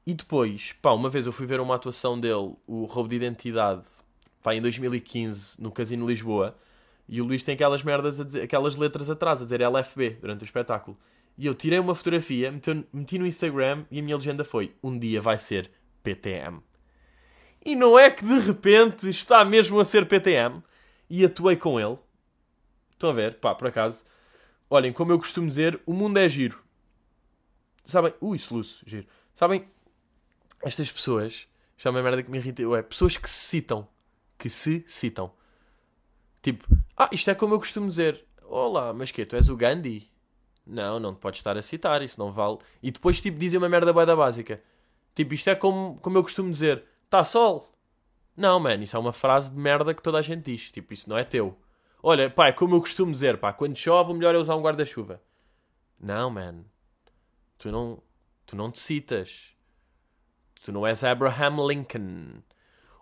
E 0.09 0.15
depois, 0.15 0.75
pá, 0.81 0.93
uma 0.93 1.11
vez 1.11 1.27
eu 1.27 1.33
fui 1.33 1.45
ver 1.45 1.61
uma 1.61 1.75
atuação 1.75 2.19
dele, 2.19 2.57
o 2.67 2.87
Roubo 2.87 3.11
de 3.11 3.17
Identidade, 3.17 3.85
pá, 4.43 4.55
em 4.55 4.63
2015, 4.63 5.61
no 5.61 5.71
Casino 5.71 6.09
Lisboa. 6.09 6.57
E 7.07 7.21
o 7.21 7.27
Luís 7.27 7.43
tem 7.45 7.55
aquelas 7.55 7.83
merdas, 7.83 8.17
dizer, 8.17 8.41
aquelas 8.41 8.75
letras 8.75 9.11
atrás, 9.11 9.43
a 9.43 9.45
dizer 9.45 9.61
LFB, 9.61 10.17
durante 10.19 10.45
o 10.45 10.47
espetáculo. 10.47 10.97
E 11.37 11.45
eu 11.45 11.55
tirei 11.55 11.79
uma 11.79 11.95
fotografia, 11.95 12.51
meti, 12.51 13.19
no 13.19 13.27
Instagram 13.27 13.85
e 13.91 13.99
a 13.99 14.03
minha 14.03 14.17
legenda 14.17 14.45
foi: 14.45 14.75
Um 14.83 14.99
dia 14.99 15.21
vai 15.21 15.37
ser 15.37 15.71
PTM. 16.03 16.63
E 17.63 17.77
não 17.77 17.99
é 17.99 18.11
que 18.11 18.25
de 18.25 18.39
repente 18.39 19.11
está 19.11 19.45
mesmo 19.45 19.79
a 19.79 19.85
ser 19.85 20.09
PTM 20.09 20.63
e 21.11 21.23
atuei 21.23 21.55
com 21.55 21.79
ele. 21.79 21.99
Estão 22.93 23.11
a 23.11 23.13
ver? 23.13 23.35
Pá, 23.35 23.55
por 23.55 23.69
acaso. 23.69 24.07
Olhem, 24.71 24.91
como 24.91 25.13
eu 25.13 25.19
costumo 25.19 25.47
dizer, 25.47 25.79
o 25.85 25.93
mundo 25.93 26.17
é 26.17 26.27
giro. 26.31 26.59
Sabem? 27.85 28.15
Ui, 28.23 28.39
soluço, 28.39 28.83
giro. 28.87 29.07
Sabem? 29.35 29.69
Estas 30.63 30.91
pessoas. 30.91 31.47
Isto 31.77 31.89
é 31.89 31.91
uma 31.91 32.03
merda 32.03 32.23
que 32.23 32.31
me 32.31 32.39
irrita. 32.39 32.63
É 32.77 32.83
pessoas 32.83 33.17
que 33.17 33.29
se 33.29 33.39
citam. 33.47 33.87
Que 34.37 34.51
se 34.51 34.85
citam. 34.87 35.33
Tipo, 36.43 36.67
ah, 36.97 37.09
isto 37.13 37.31
é 37.31 37.35
como 37.35 37.55
eu 37.55 37.59
costumo 37.59 37.89
dizer. 37.89 38.25
Olá, 38.43 38.93
mas 38.93 39.11
que 39.11 39.25
Tu 39.27 39.37
és 39.37 39.49
o 39.49 39.57
Gandhi? 39.57 40.11
Não, 40.67 41.01
não 41.01 41.15
te 41.15 41.19
podes 41.19 41.41
estar 41.41 41.57
a 41.57 41.63
citar, 41.63 42.03
isso 42.03 42.21
não 42.21 42.33
vale. 42.33 42.59
E 42.83 42.91
depois, 42.91 43.21
tipo, 43.21 43.39
dizem 43.39 43.59
uma 43.59 43.69
merda 43.69 43.93
da 43.93 44.17
básica. 44.17 44.63
Tipo, 45.15 45.35
isto 45.35 45.49
é 45.49 45.55
como, 45.55 45.99
como 46.01 46.19
eu 46.19 46.23
costumo 46.23 46.51
dizer: 46.51 46.85
Tá 47.09 47.25
sol? 47.25 47.73
Não, 48.37 48.61
mano, 48.61 48.85
isso 48.85 48.97
é 48.97 48.99
uma 49.01 49.13
frase 49.13 49.51
de 49.51 49.59
merda 49.59 49.93
que 49.93 50.03
toda 50.03 50.19
a 50.19 50.23
gente 50.23 50.45
diz. 50.45 50.71
Tipo, 50.71 50.93
isso 50.93 51.09
não 51.09 51.19
é 51.19 51.25
teu. 51.25 51.59
Olha, 52.03 52.31
pá, 52.31 52.49
é 52.49 52.53
como 52.53 52.77
eu 52.77 52.81
costumo 52.81 53.11
dizer, 53.11 53.39
pá, 53.39 53.53
quando 53.53 53.77
chove 53.77 54.13
o 54.13 54.15
melhor 54.15 54.35
é 54.35 54.39
usar 54.39 54.55
um 54.55 54.63
guarda-chuva. 54.63 55.21
Não, 55.99 56.31
man. 56.31 56.65
Tu 57.59 57.73
não, 57.73 58.01
tu 58.47 58.55
não 58.55 58.71
te 58.71 58.79
citas. 58.79 59.57
Tu 60.65 60.73
não 60.73 60.87
és 60.87 61.03
Abraham 61.05 61.67
Lincoln. 61.67 62.43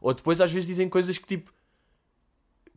Ou 0.00 0.14
depois 0.14 0.40
às 0.40 0.52
vezes 0.52 0.66
dizem 0.66 0.88
coisas 0.88 1.18
que 1.18 1.26
tipo 1.26 1.52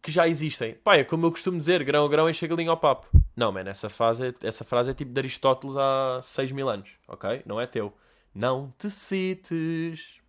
que 0.01 0.11
já 0.11 0.27
existem. 0.27 0.75
Pá, 0.75 0.95
é 0.97 1.03
como 1.03 1.25
eu 1.25 1.31
costumo 1.31 1.59
dizer, 1.59 1.83
grão 1.83 2.05
a 2.05 2.09
grão 2.09 2.29
enche 2.29 2.45
a 2.45 2.47
galinha 2.47 2.69
ao 2.69 2.77
papo. 2.77 3.07
Não, 3.35 3.51
man, 3.51 3.67
essa 3.67 3.89
frase, 3.89 4.33
essa 4.41 4.63
frase 4.63 4.91
é 4.91 4.93
tipo 4.93 5.11
de 5.11 5.19
Aristóteles 5.19 5.75
há 5.75 6.21
6 6.23 6.51
mil 6.51 6.69
anos, 6.69 6.89
ok? 7.07 7.43
Não 7.45 7.59
é 7.59 7.67
teu. 7.67 7.93
Não 8.33 8.73
te 8.77 8.89
cites. 8.89 10.19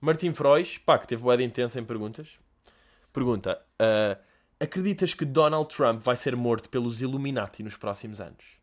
Martim 0.00 0.32
Frois, 0.32 0.78
pá, 0.78 0.98
que 0.98 1.06
teve 1.06 1.22
boeda 1.22 1.42
intensa 1.42 1.78
em 1.78 1.84
perguntas. 1.84 2.38
Pergunta: 3.12 3.60
uh, 3.80 4.20
Acreditas 4.58 5.14
que 5.14 5.24
Donald 5.24 5.74
Trump 5.74 6.02
vai 6.02 6.16
ser 6.16 6.36
morto 6.36 6.68
pelos 6.68 7.00
Illuminati 7.00 7.62
nos 7.62 7.76
próximos 7.76 8.20
anos? 8.20 8.59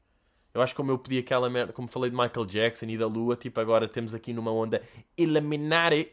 Eu 0.58 0.64
acho 0.64 0.74
que 0.74 0.78
como 0.78 0.90
eu 0.90 0.98
pedi 0.98 1.20
aquela 1.20 1.52
merda, 1.52 1.72
como 1.72 1.88
falei 1.88 2.10
de 2.10 2.18
Michael 2.18 2.46
Jackson 2.48 2.88
e 2.88 2.98
da 2.98 3.06
Lua, 3.06 3.36
tipo, 3.36 3.60
agora 3.60 3.88
temos 3.88 4.16
aqui 4.16 4.34
numa 4.34 4.52
onda 4.52 4.82
Illuminati. 5.16 6.12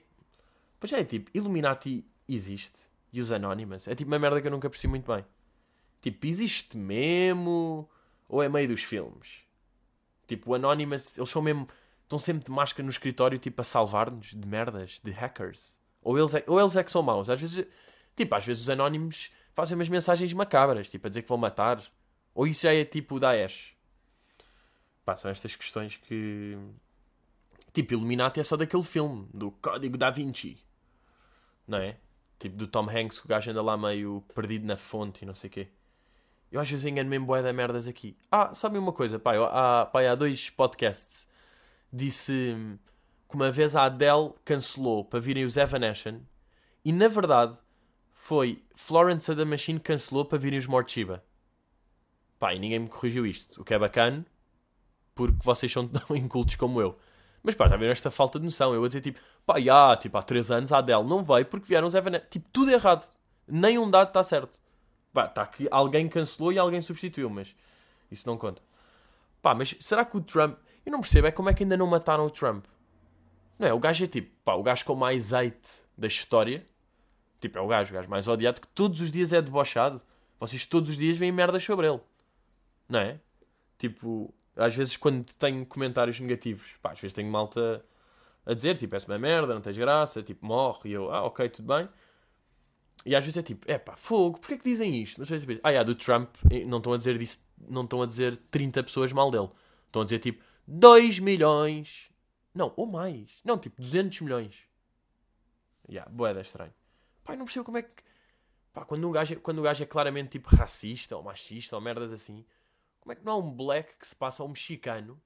Pois 0.78 0.92
é, 0.92 1.02
tipo, 1.02 1.30
Illuminati 1.32 2.06
existe 2.28 2.78
e 3.10 3.22
os 3.22 3.32
Anonymous. 3.32 3.88
É 3.88 3.94
tipo 3.94 4.10
uma 4.10 4.18
merda 4.18 4.42
que 4.42 4.46
eu 4.46 4.50
nunca 4.50 4.68
percebi 4.68 4.90
muito 4.90 5.10
bem. 5.10 5.24
Tipo, 6.02 6.26
existe 6.26 6.76
mesmo? 6.76 7.88
Ou 8.28 8.42
é 8.42 8.48
meio 8.50 8.68
dos 8.68 8.82
filmes? 8.82 9.44
Tipo, 10.26 10.50
o 10.50 10.54
Anonymous, 10.54 11.16
eles 11.16 11.30
são 11.30 11.40
mesmo. 11.40 11.66
Estão 12.02 12.18
sempre 12.18 12.44
de 12.44 12.52
máscara 12.52 12.84
no 12.84 12.90
escritório, 12.90 13.38
tipo, 13.38 13.58
a 13.62 13.64
salvar-nos 13.64 14.34
de 14.34 14.46
merdas, 14.46 15.00
de 15.02 15.10
hackers. 15.10 15.80
Ou 16.02 16.18
eles, 16.18 16.34
é, 16.34 16.44
ou 16.46 16.60
eles 16.60 16.76
é 16.76 16.84
que 16.84 16.90
são 16.90 17.02
maus. 17.02 17.30
Às 17.30 17.40
vezes, 17.40 17.66
tipo, 18.14 18.34
às 18.34 18.44
vezes 18.44 18.64
os 18.64 18.68
Anónimos 18.68 19.30
fazem 19.54 19.74
umas 19.74 19.88
mensagens 19.88 20.30
macabras, 20.34 20.90
tipo, 20.90 21.06
a 21.06 21.08
dizer 21.08 21.22
que 21.22 21.28
vão 21.30 21.38
matar. 21.38 21.82
Ou 22.34 22.46
isso 22.46 22.64
já 22.64 22.74
é 22.74 22.84
tipo 22.84 23.18
Daesh. 23.18 23.74
Pá, 25.04 25.16
são 25.16 25.30
estas 25.30 25.54
questões 25.54 25.96
que. 25.96 26.56
Tipo, 27.72 27.94
Illuminati 27.94 28.40
é 28.40 28.44
só 28.44 28.56
daquele 28.56 28.82
filme, 28.82 29.28
do 29.34 29.50
Código 29.50 29.98
da 29.98 30.10
Vinci. 30.10 30.58
Não 31.66 31.78
é? 31.78 31.96
Tipo, 32.38 32.56
do 32.56 32.66
Tom 32.66 32.88
Hanks, 32.88 33.18
que 33.18 33.26
o 33.26 33.28
gajo 33.28 33.50
anda 33.50 33.62
lá 33.62 33.76
meio 33.76 34.22
perdido 34.34 34.66
na 34.66 34.76
fonte 34.76 35.22
e 35.22 35.26
não 35.26 35.34
sei 35.34 35.48
o 35.48 35.52
quê. 35.52 35.68
Eu 36.50 36.60
às 36.60 36.70
vezes 36.70 36.86
engano 36.86 37.10
mesmo 37.10 37.26
boé 37.26 37.42
da 37.42 37.52
merdas 37.52 37.88
aqui. 37.88 38.16
Ah, 38.30 38.54
sabe 38.54 38.78
uma 38.78 38.92
coisa, 38.92 39.18
pai? 39.18 39.36
Há, 39.38 39.86
pai, 39.86 40.06
há 40.06 40.14
dois 40.14 40.50
podcasts. 40.50 41.26
Disse 41.92 42.54
que 43.28 43.34
uma 43.34 43.50
vez 43.50 43.74
a 43.74 43.84
Adele 43.84 44.32
cancelou 44.44 45.04
para 45.04 45.18
virem 45.18 45.44
os 45.44 45.56
Evanescence 45.56 46.22
e 46.84 46.92
na 46.92 47.08
verdade 47.08 47.58
foi 48.12 48.62
Florence 48.76 49.30
and 49.30 49.36
the 49.36 49.44
Machine 49.44 49.80
cancelou 49.80 50.24
para 50.24 50.38
virem 50.38 50.58
os 50.58 50.66
Morchiba. 50.66 51.24
Pá, 52.38 52.54
e 52.54 52.58
ninguém 52.58 52.78
me 52.78 52.88
corrigiu 52.88 53.26
isto. 53.26 53.60
O 53.60 53.64
que 53.64 53.74
é 53.74 53.78
bacana, 53.78 54.24
porque 55.14 55.38
vocês 55.42 55.70
são 55.70 55.86
tão 55.86 56.14
incultos 56.16 56.56
como 56.56 56.80
eu. 56.80 56.98
Mas 57.42 57.54
pá, 57.54 57.68
já 57.68 57.76
viram 57.76 57.92
esta 57.92 58.10
falta 58.10 58.38
de 58.38 58.44
noção. 58.46 58.74
Eu 58.74 58.82
a 58.84 58.86
dizer 58.86 59.02
tipo, 59.02 59.20
pá, 59.44 59.60
já, 59.60 59.96
tipo, 59.96 60.16
há 60.16 60.22
3 60.22 60.50
anos 60.50 60.72
a 60.72 60.78
Adele 60.78 61.04
não 61.04 61.22
veio 61.22 61.44
porque 61.44 61.66
vieram 61.66 61.86
os 61.86 61.94
Evanescence. 61.94 62.30
Tipo, 62.30 62.48
tudo 62.50 62.70
errado. 62.70 63.04
Nem 63.46 63.78
um 63.78 63.90
dado 63.90 64.08
está 64.08 64.22
certo. 64.22 64.60
Pá, 65.12 65.26
está 65.26 65.46
que 65.46 65.68
alguém 65.70 66.08
cancelou 66.08 66.52
e 66.52 66.58
alguém 66.58 66.80
substituiu, 66.80 67.28
mas 67.28 67.54
isso 68.10 68.26
não 68.26 68.38
conta. 68.38 68.62
Pá, 69.42 69.54
mas 69.54 69.76
será 69.78 70.04
que 70.04 70.16
o 70.16 70.20
Trump. 70.22 70.58
Eu 70.86 70.92
não 70.92 71.00
percebo, 71.00 71.26
é 71.26 71.30
como 71.30 71.50
é 71.50 71.54
que 71.54 71.62
ainda 71.62 71.76
não 71.76 71.86
mataram 71.86 72.26
o 72.26 72.30
Trump? 72.30 72.64
Não 73.58 73.68
é? 73.68 73.72
O 73.72 73.78
gajo 73.78 74.04
é 74.04 74.06
tipo, 74.06 74.30
pá, 74.42 74.54
o 74.54 74.62
gajo 74.62 74.84
com 74.84 74.94
mais 74.94 75.32
hate 75.32 75.68
da 75.96 76.06
história. 76.06 76.66
Tipo, 77.40 77.58
é 77.58 77.60
o 77.60 77.66
gajo, 77.66 77.92
o 77.92 77.94
gajo 77.94 78.08
mais 78.08 78.26
odiado 78.26 78.60
que 78.60 78.68
todos 78.68 79.02
os 79.02 79.10
dias 79.10 79.32
é 79.34 79.42
debochado. 79.42 80.00
Vocês 80.40 80.64
todos 80.64 80.88
os 80.90 80.96
dias 80.96 81.18
veem 81.18 81.30
merdas 81.30 81.62
sobre 81.62 81.86
ele. 81.86 82.00
Não 82.88 83.00
é? 83.00 83.20
Tipo, 83.78 84.32
às 84.56 84.74
vezes 84.74 84.96
quando 84.96 85.24
tenho 85.34 85.64
comentários 85.66 86.18
negativos, 86.20 86.64
pá, 86.82 86.92
às 86.92 87.00
vezes 87.00 87.14
tenho 87.14 87.30
malta 87.30 87.84
a 88.46 88.54
dizer, 88.54 88.76
tipo, 88.76 88.94
és 88.94 89.04
uma 89.04 89.18
merda, 89.18 89.54
não 89.54 89.60
tens 89.60 89.76
graça, 89.76 90.22
tipo, 90.22 90.44
morre, 90.44 90.90
e 90.90 90.92
eu, 90.92 91.10
ah, 91.10 91.24
ok, 91.24 91.48
tudo 91.48 91.74
bem. 91.74 91.88
E 93.04 93.14
às 93.14 93.24
vezes 93.24 93.36
é 93.36 93.42
tipo, 93.42 93.70
é 93.70 93.78
pá, 93.78 93.96
fogo, 93.96 94.38
porquê 94.38 94.54
é 94.54 94.58
que 94.58 94.64
dizem 94.64 95.02
isto? 95.02 95.18
Não 95.18 95.26
sei 95.26 95.38
se 95.38 95.60
ah, 95.62 95.70
yeah, 95.70 95.82
do 95.82 95.94
Trump, 95.94 96.34
não 96.66 96.78
estão 96.78 96.92
a 96.92 96.96
dizer 96.96 97.18
disso, 97.18 97.40
não 97.68 97.82
estão 97.82 98.02
a 98.02 98.06
dizer 98.06 98.36
30 98.50 98.82
pessoas 98.82 99.12
mal 99.12 99.30
dele. 99.30 99.50
Estão 99.86 100.02
a 100.02 100.04
dizer 100.04 100.18
tipo, 100.18 100.42
2 100.66 101.18
milhões. 101.18 102.10
Não, 102.54 102.72
ou 102.76 102.86
mais. 102.86 103.40
Não, 103.44 103.58
tipo, 103.58 103.80
200 103.80 104.20
milhões. 104.22 104.62
Yeah, 105.88 106.10
boeda 106.10 106.40
estranho. 106.40 106.72
Pá, 107.22 107.36
não 107.36 107.44
percebo 107.44 107.64
como 107.64 107.78
é 107.78 107.82
que... 107.82 107.90
Pá, 108.72 108.84
quando 108.84 109.06
um, 109.06 109.12
gajo, 109.12 109.34
é, 109.34 109.36
quando 109.36 109.58
um 109.58 109.62
gajo 109.62 109.82
é 109.82 109.86
claramente 109.86 110.30
tipo 110.30 110.54
racista 110.54 111.16
ou 111.16 111.22
machista 111.22 111.76
ou 111.76 111.82
merdas 111.82 112.12
assim, 112.12 112.44
como 113.04 113.12
é 113.12 113.14
que 113.14 113.24
não 113.24 113.32
há 113.32 113.36
um 113.36 113.52
black 113.52 113.98
que 113.98 114.06
se 114.06 114.16
passa 114.16 114.42
a 114.42 114.46
um 114.46 114.48
mexicano 114.48 115.20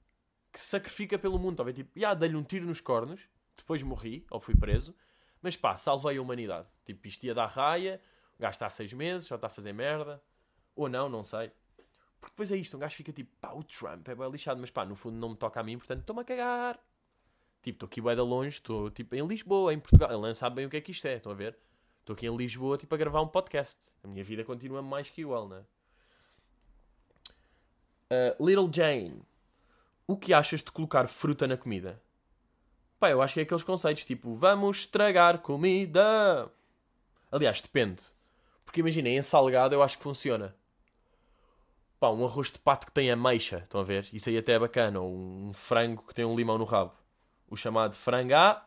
que 0.53 0.59
se 0.59 0.67
sacrifica 0.67 1.17
pelo 1.17 1.39
mundo? 1.39 1.57
Talvez 1.57 1.77
tipo, 1.77 1.97
yeah, 1.97 2.19
dei-lhe 2.19 2.35
um 2.35 2.43
tiro 2.43 2.67
nos 2.67 2.81
cornos, 2.81 3.29
depois 3.57 3.81
morri 3.85 4.27
ou 4.33 4.41
fui 4.41 4.57
preso, 4.57 4.93
mas 5.41 5.57
pá, 5.57 5.77
salvei 5.77 6.19
a 6.19 6.21
humanidade. 6.23 6.67
Tipo, 6.85 7.07
isto 7.07 7.23
ia 7.25 7.33
dar 7.33 7.47
raia, 7.47 8.03
o 8.37 8.43
gajo 8.43 8.51
está 8.51 8.67
há 8.67 8.71
seis 8.71 8.93
meses, 8.93 9.29
já 9.29 9.37
está 9.37 9.47
a 9.47 9.51
fazer 9.51 9.73
merda. 9.73 10.21
Ou 10.75 10.89
não, 10.89 11.09
não 11.09 11.23
sei. 11.23 11.53
Porque 12.21 12.33
depois 12.33 12.51
é 12.51 12.57
isto, 12.57 12.77
um 12.77 12.81
gajo 12.81 12.97
fica 12.97 13.13
tipo, 13.13 13.31
pá, 13.41 13.53
o 13.53 13.63
Trump 13.63 14.09
é 14.09 14.15
bem 14.15 14.29
lixado, 14.29 14.61
mas 14.61 14.73
pá, 14.73 14.85
no 14.85 14.97
fundo 14.97 15.17
não 15.17 15.29
me 15.31 15.37
toca 15.37 15.61
a 15.61 15.63
mim, 15.63 15.79
portanto 15.79 16.01
estou-me 16.01 16.23
a 16.23 16.25
cagar. 16.25 16.81
Tipo, 17.63 17.77
estou 17.77 17.87
aqui 17.87 18.01
bem 18.01 18.17
de 18.17 18.23
longe, 18.23 18.57
estou 18.57 18.91
tipo 18.91 19.15
em 19.15 19.25
Lisboa, 19.25 19.73
em 19.73 19.79
Portugal. 19.79 20.11
Ele 20.11 20.21
não 20.21 20.35
sabe 20.35 20.57
bem 20.57 20.67
o 20.67 20.71
que 20.71 20.79
é 20.79 20.81
que 20.81 20.91
isto 20.91 21.07
é, 21.07 21.17
estão 21.17 21.31
a 21.31 21.35
ver? 21.37 21.57
Estou 22.01 22.15
aqui 22.15 22.27
em 22.27 22.37
Lisboa, 22.37 22.77
tipo, 22.77 22.93
a 22.93 22.99
gravar 22.99 23.21
um 23.21 23.29
podcast. 23.29 23.79
A 24.03 24.09
minha 24.09 24.25
vida 24.25 24.43
continua 24.43 24.83
mais 24.83 25.09
que 25.09 25.21
igual, 25.21 25.49
não 25.49 25.59
é? 25.59 25.65
Uh, 28.11 28.45
Little 28.45 28.71
Jane, 28.73 29.23
o 30.07 30.17
que 30.17 30.33
achas 30.33 30.63
de 30.63 30.73
colocar 30.73 31.07
fruta 31.07 31.47
na 31.47 31.57
comida? 31.57 32.01
Pá, 32.99 33.11
eu 33.11 33.21
acho 33.21 33.35
que 33.35 33.41
é 33.41 33.43
aqueles 33.43 33.63
conceitos 33.63 34.05
tipo, 34.05 34.35
vamos 34.35 34.79
estragar 34.79 35.39
comida. 35.41 36.51
Aliás, 37.31 37.61
depende. 37.61 38.03
Porque 38.65 38.81
imaginem, 38.81 39.19
em 39.19 39.23
salgado 39.23 39.75
eu 39.75 39.83
acho 39.83 39.99
que 39.99 40.03
funciona. 40.03 40.57
Pá, 42.01 42.11
um 42.11 42.25
arroz 42.25 42.51
de 42.51 42.59
pato 42.59 42.87
que 42.87 42.93
tem 42.93 43.11
ameixa, 43.11 43.59
estão 43.59 43.81
a 43.81 43.85
ver? 43.85 44.09
Isso 44.13 44.29
aí 44.29 44.39
até 44.39 44.53
é 44.53 44.59
bacana. 44.59 45.01
Ou 45.01 45.15
um 45.15 45.53
frango 45.53 46.07
que 46.07 46.15
tem 46.15 46.25
um 46.25 46.35
limão 46.35 46.57
no 46.57 46.65
rabo. 46.65 46.93
O 47.49 47.57
chamado 47.57 47.95
frango 47.95 48.35
à... 48.35 48.65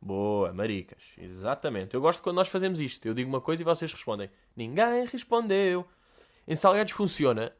Boa, 0.00 0.52
maricas. 0.52 1.02
Exatamente. 1.16 1.94
Eu 1.94 2.00
gosto 2.00 2.22
quando 2.22 2.36
nós 2.36 2.48
fazemos 2.48 2.80
isto. 2.80 3.06
Eu 3.06 3.14
digo 3.14 3.28
uma 3.28 3.40
coisa 3.40 3.62
e 3.62 3.64
vocês 3.64 3.90
respondem. 3.92 4.28
Ninguém 4.56 5.06
respondeu. 5.06 5.86
Em 6.46 6.56
salgados 6.56 6.92
funciona. 6.92 7.52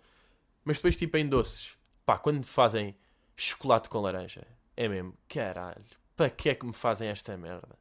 Mas 0.64 0.76
depois, 0.76 0.96
tipo, 0.96 1.16
em 1.16 1.28
doces. 1.28 1.76
Pá, 2.06 2.18
quando 2.18 2.44
fazem 2.46 2.96
chocolate 3.36 3.88
com 3.88 4.00
laranja. 4.00 4.46
É 4.76 4.88
mesmo, 4.88 5.14
caralho. 5.28 5.84
Para 6.16 6.30
que 6.30 6.48
é 6.48 6.54
que 6.54 6.64
me 6.64 6.72
fazem 6.72 7.08
esta 7.08 7.36
merda? 7.36 7.78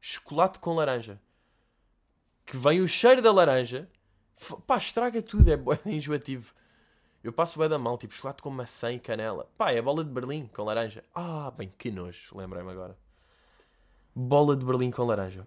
Chocolate 0.00 0.58
com 0.58 0.74
laranja. 0.74 1.20
Que 2.44 2.56
vem 2.56 2.80
o 2.80 2.88
cheiro 2.88 3.22
da 3.22 3.32
laranja. 3.32 3.88
Pá, 4.66 4.76
estraga 4.76 5.22
tudo. 5.22 5.50
É 5.50 5.56
bem 5.56 5.78
enjoativo. 5.96 6.52
Eu 7.22 7.32
passo 7.32 7.58
bem 7.58 7.68
da 7.68 7.78
mal. 7.78 7.96
Tipo, 7.96 8.14
chocolate 8.14 8.42
com 8.42 8.50
maçã 8.50 8.92
e 8.92 8.98
canela. 8.98 9.48
Pá, 9.56 9.70
é 9.72 9.80
bola 9.80 10.04
de 10.04 10.10
Berlim 10.10 10.46
com 10.46 10.64
laranja. 10.64 11.04
Ah, 11.14 11.52
bem, 11.56 11.68
que 11.68 11.90
nojo. 11.90 12.36
Lembrei-me 12.36 12.70
agora. 12.70 12.98
Bola 14.14 14.56
de 14.56 14.64
Berlim 14.64 14.90
com 14.90 15.04
laranja. 15.04 15.46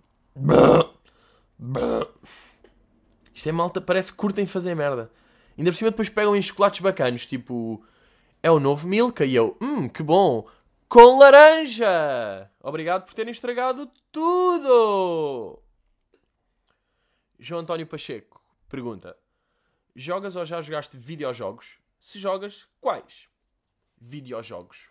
Isto 3.34 3.50
é 3.50 3.52
malta, 3.52 3.80
parece 3.80 4.12
que 4.12 4.18
curtem 4.18 4.46
fazer 4.46 4.76
merda. 4.76 5.12
Ainda 5.58 5.72
por 5.72 5.78
cima 5.78 5.92
depois 5.92 6.10
pegam 6.10 6.36
em 6.36 6.42
chocolates 6.42 6.80
bacanos, 6.82 7.26
tipo... 7.26 7.84
É 8.44 8.52
o 8.52 8.60
novo 8.60 8.88
Milka 8.88 9.26
e 9.26 9.36
eu... 9.36 9.58
Hum, 9.62 9.90
que 9.90 10.04
bom! 10.04 10.48
Com 10.88 11.18
laranja! 11.18 12.50
Obrigado 12.62 13.06
por 13.06 13.14
terem 13.14 13.32
estragado 13.32 13.92
tudo! 14.12 15.60
João 17.40 17.62
António 17.62 17.88
Pacheco 17.88 18.42
pergunta... 18.70 19.18
Jogas 20.00 20.36
ou 20.36 20.46
já 20.46 20.62
jogaste 20.62 20.96
videojogos? 20.96 21.80
Se 22.00 22.20
jogas, 22.20 22.68
quais? 22.80 23.28
Videojogos. 24.00 24.90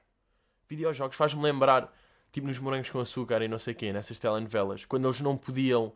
Videojogos 0.69 1.17
faz-me 1.17 1.41
lembrar, 1.41 1.97
tipo 2.33 2.49
nos 2.49 2.59
Morangos 2.59 2.91
com 2.91 2.99
Açúcar 2.99 3.41
e 3.43 3.47
não 3.47 3.57
sei 3.57 3.73
quê, 3.73 3.93
nessas 3.93 4.19
telenovelas, 4.19 4.85
quando 4.85 5.07
eles 5.07 5.21
não 5.21 5.37
podiam, 5.37 5.95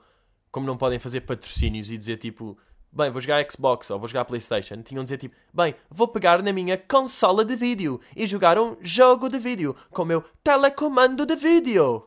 como 0.52 0.64
não 0.64 0.76
podem 0.76 1.00
fazer 1.00 1.22
patrocínios 1.22 1.90
e 1.90 1.98
dizer 1.98 2.18
tipo 2.18 2.56
bem, 2.92 3.10
vou 3.10 3.20
jogar 3.20 3.44
Xbox 3.50 3.90
ou 3.90 3.98
vou 3.98 4.08
jogar 4.08 4.24
Playstation, 4.24 4.82
tinham 4.82 5.02
de 5.02 5.08
dizer 5.08 5.18
tipo, 5.18 5.36
bem, 5.52 5.74
vou 5.88 6.08
pegar 6.08 6.42
na 6.42 6.52
minha 6.52 6.76
consola 6.76 7.44
de 7.44 7.56
vídeo 7.56 8.00
e 8.16 8.26
jogar 8.26 8.58
um 8.58 8.76
jogo 8.80 9.28
de 9.28 9.38
vídeo 9.38 9.74
com 9.90 10.02
o 10.02 10.06
meu 10.06 10.24
telecomando 10.42 11.24
de 11.24 11.36
vídeo. 11.36 12.06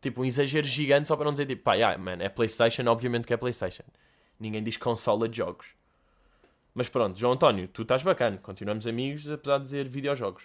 Tipo, 0.00 0.22
um 0.22 0.24
exagero 0.24 0.66
gigante 0.66 1.08
só 1.08 1.16
para 1.16 1.24
não 1.24 1.32
dizer 1.32 1.46
tipo, 1.46 1.62
pá, 1.62 1.74
yeah, 1.74 1.98
man, 1.98 2.18
é 2.20 2.28
Playstation, 2.28 2.86
obviamente 2.86 3.26
que 3.26 3.34
é 3.34 3.36
Playstation. 3.36 3.84
Ninguém 4.38 4.62
diz 4.62 4.76
consola 4.76 5.28
de 5.28 5.38
jogos. 5.38 5.68
Mas 6.74 6.88
pronto, 6.88 7.18
João 7.18 7.32
António, 7.32 7.68
tu 7.68 7.82
estás 7.82 8.02
bacana, 8.02 8.36
continuamos 8.36 8.86
amigos, 8.86 9.28
apesar 9.30 9.58
de 9.58 9.64
dizer 9.64 9.88
videojogos. 9.88 10.44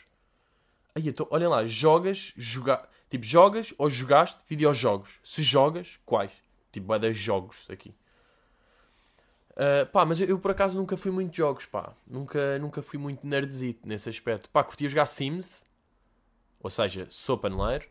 Aí, 0.96 1.08
então, 1.08 1.28
olhem 1.30 1.48
lá, 1.48 1.66
jogas, 1.66 2.34
joga... 2.38 2.88
tipo, 3.10 3.26
jogas 3.26 3.74
ou 3.78 3.90
jogaste 3.90 4.40
videojogos? 4.48 5.20
Se 5.24 5.44
jogas, 5.44 6.00
quais? 6.06 6.32
Tipo, 6.72 6.94
é 6.94 7.00
das 7.00 7.18
jogos 7.18 7.68
aqui. 7.70 7.94
Uh, 9.52 9.86
pá, 9.92 10.06
mas 10.06 10.20
eu, 10.22 10.28
eu, 10.28 10.40
por 10.40 10.52
acaso 10.52 10.78
nunca 10.78 10.96
fui 10.96 11.12
muito 11.12 11.32
de 11.32 11.38
jogos, 11.38 11.66
pá. 11.66 11.94
Nunca, 12.08 12.58
nunca 12.60 12.82
fui 12.82 12.98
muito 12.98 13.26
nerdzito 13.26 13.88
nesse 13.88 14.10
aspecto. 14.10 14.50
Pá, 14.50 14.64
curtia 14.64 14.88
jogar 14.88 15.06
Sims, 15.06 15.66
ou 16.60 16.70
seja, 16.70 17.06
sou 17.10 17.38
paneleiro, 17.38 17.86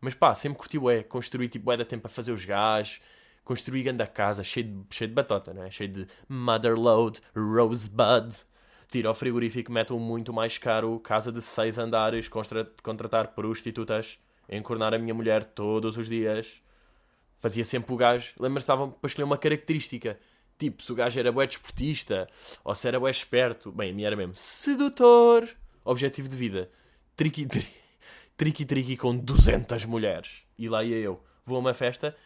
mas 0.00 0.14
pá, 0.14 0.34
sempre 0.34 0.58
curti 0.58 0.78
é 0.88 1.02
construir 1.02 1.48
tipo 1.48 1.76
da 1.76 1.84
tempo 1.84 2.06
a 2.06 2.10
fazer 2.10 2.32
os 2.32 2.44
gás, 2.44 3.00
construir 3.44 3.82
grande 3.82 4.06
casa, 4.06 4.42
cheio 4.42 4.66
de, 4.66 4.94
cheio 4.94 5.08
de 5.08 5.14
batota, 5.14 5.52
né? 5.54 5.70
cheio 5.70 5.90
de 5.90 6.06
motherload, 6.28 7.20
rosebud. 7.34 8.44
Tira 8.88 9.08
ao 9.08 9.14
frigorífico, 9.14 9.72
mete 9.72 9.92
um 9.92 9.98
muito 9.98 10.32
mais 10.32 10.58
caro, 10.58 10.98
casa 11.00 11.32
de 11.32 11.40
seis 11.40 11.78
andares, 11.78 12.28
contra, 12.28 12.70
contratar 12.82 13.28
prostitutas, 13.28 14.18
encornar 14.48 14.94
a 14.94 14.98
minha 14.98 15.14
mulher 15.14 15.44
todos 15.44 15.96
os 15.96 16.06
dias. 16.06 16.62
Fazia 17.38 17.64
sempre 17.64 17.92
o 17.92 17.96
gajo. 17.96 18.34
Lembra-se, 18.38 18.64
estavam 18.64 18.90
para 18.90 19.08
escolher 19.08 19.24
uma 19.24 19.38
característica 19.38 20.18
Tipo, 20.64 20.82
se 20.82 20.92
o 20.92 20.94
gajo 20.94 21.20
era 21.20 21.30
bué 21.30 21.46
desportista, 21.46 22.26
ou 22.64 22.74
se 22.74 22.88
era 22.88 22.98
bué 22.98 23.10
esperto. 23.10 23.70
Bem, 23.70 23.90
a 23.90 23.94
minha 23.94 24.06
era 24.06 24.16
mesmo 24.16 24.34
sedutor. 24.34 25.46
Objetivo 25.84 26.26
de 26.26 26.36
vida. 26.36 26.70
Triqui, 27.14 27.44
tri, 27.44 27.68
triqui, 28.34 28.64
triqui 28.64 28.96
com 28.96 29.14
200 29.14 29.84
mulheres. 29.84 30.46
E 30.58 30.66
lá 30.66 30.82
ia 30.82 30.96
eu. 30.96 31.22
Vou 31.44 31.56
a 31.56 31.60
uma 31.60 31.74
festa. 31.74 32.16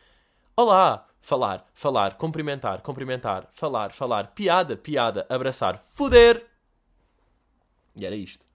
Olá! 0.54 1.04
Falar, 1.20 1.68
falar, 1.74 2.14
cumprimentar, 2.16 2.80
cumprimentar, 2.80 3.50
falar, 3.52 3.90
falar, 3.90 4.28
piada, 4.28 4.76
piada, 4.76 5.26
abraçar, 5.28 5.82
foder. 5.82 6.46
E 7.96 8.06
era 8.06 8.14
isto. 8.14 8.46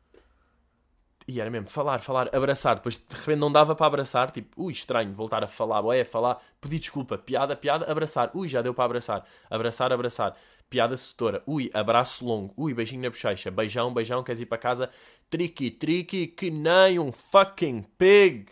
E 1.27 1.39
era 1.39 1.49
mesmo 1.49 1.69
falar, 1.69 1.99
falar, 1.99 2.33
abraçar. 2.35 2.75
Depois 2.75 2.97
de 2.97 3.15
repente 3.15 3.39
não 3.39 3.51
dava 3.51 3.75
para 3.75 3.85
abraçar. 3.85 4.31
Tipo, 4.31 4.63
ui, 4.63 4.71
estranho, 4.71 5.13
voltar 5.13 5.43
a 5.43 5.47
falar, 5.47 5.81
ué, 5.81 6.03
falar, 6.03 6.41
pedir 6.59 6.79
desculpa, 6.79 7.17
piada, 7.17 7.55
piada, 7.55 7.89
abraçar. 7.89 8.31
Ui, 8.33 8.47
já 8.47 8.61
deu 8.61 8.73
para 8.73 8.85
abraçar. 8.85 9.25
Abraçar, 9.49 9.93
abraçar. 9.93 10.35
Piada 10.69 10.97
setora. 10.97 11.43
Ui, 11.45 11.69
abraço 11.73 12.25
longo. 12.25 12.53
Ui, 12.57 12.73
beijinho 12.73 13.01
na 13.01 13.09
bochecha. 13.09 13.51
Beijão, 13.51 13.93
beijão, 13.93 14.23
queres 14.23 14.41
ir 14.41 14.45
para 14.45 14.57
casa? 14.57 14.89
Tricky, 15.29 15.71
tricky, 15.71 16.27
que 16.27 16.51
nem 16.51 16.99
um 16.99 17.11
fucking 17.11 17.83
pig. 17.97 18.47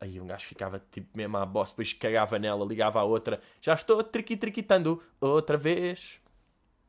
Aí 0.00 0.18
um 0.18 0.26
gajo 0.26 0.46
ficava 0.46 0.82
tipo 0.90 1.08
mesmo 1.14 1.36
à 1.36 1.44
boss, 1.44 1.70
depois 1.70 1.92
cagava 1.92 2.38
nela, 2.38 2.64
ligava 2.64 3.00
à 3.00 3.04
outra. 3.04 3.40
Já 3.60 3.74
estou 3.74 4.02
triqui 4.02 4.34
triquitando 4.34 5.02
outra 5.20 5.58
vez. 5.58 6.20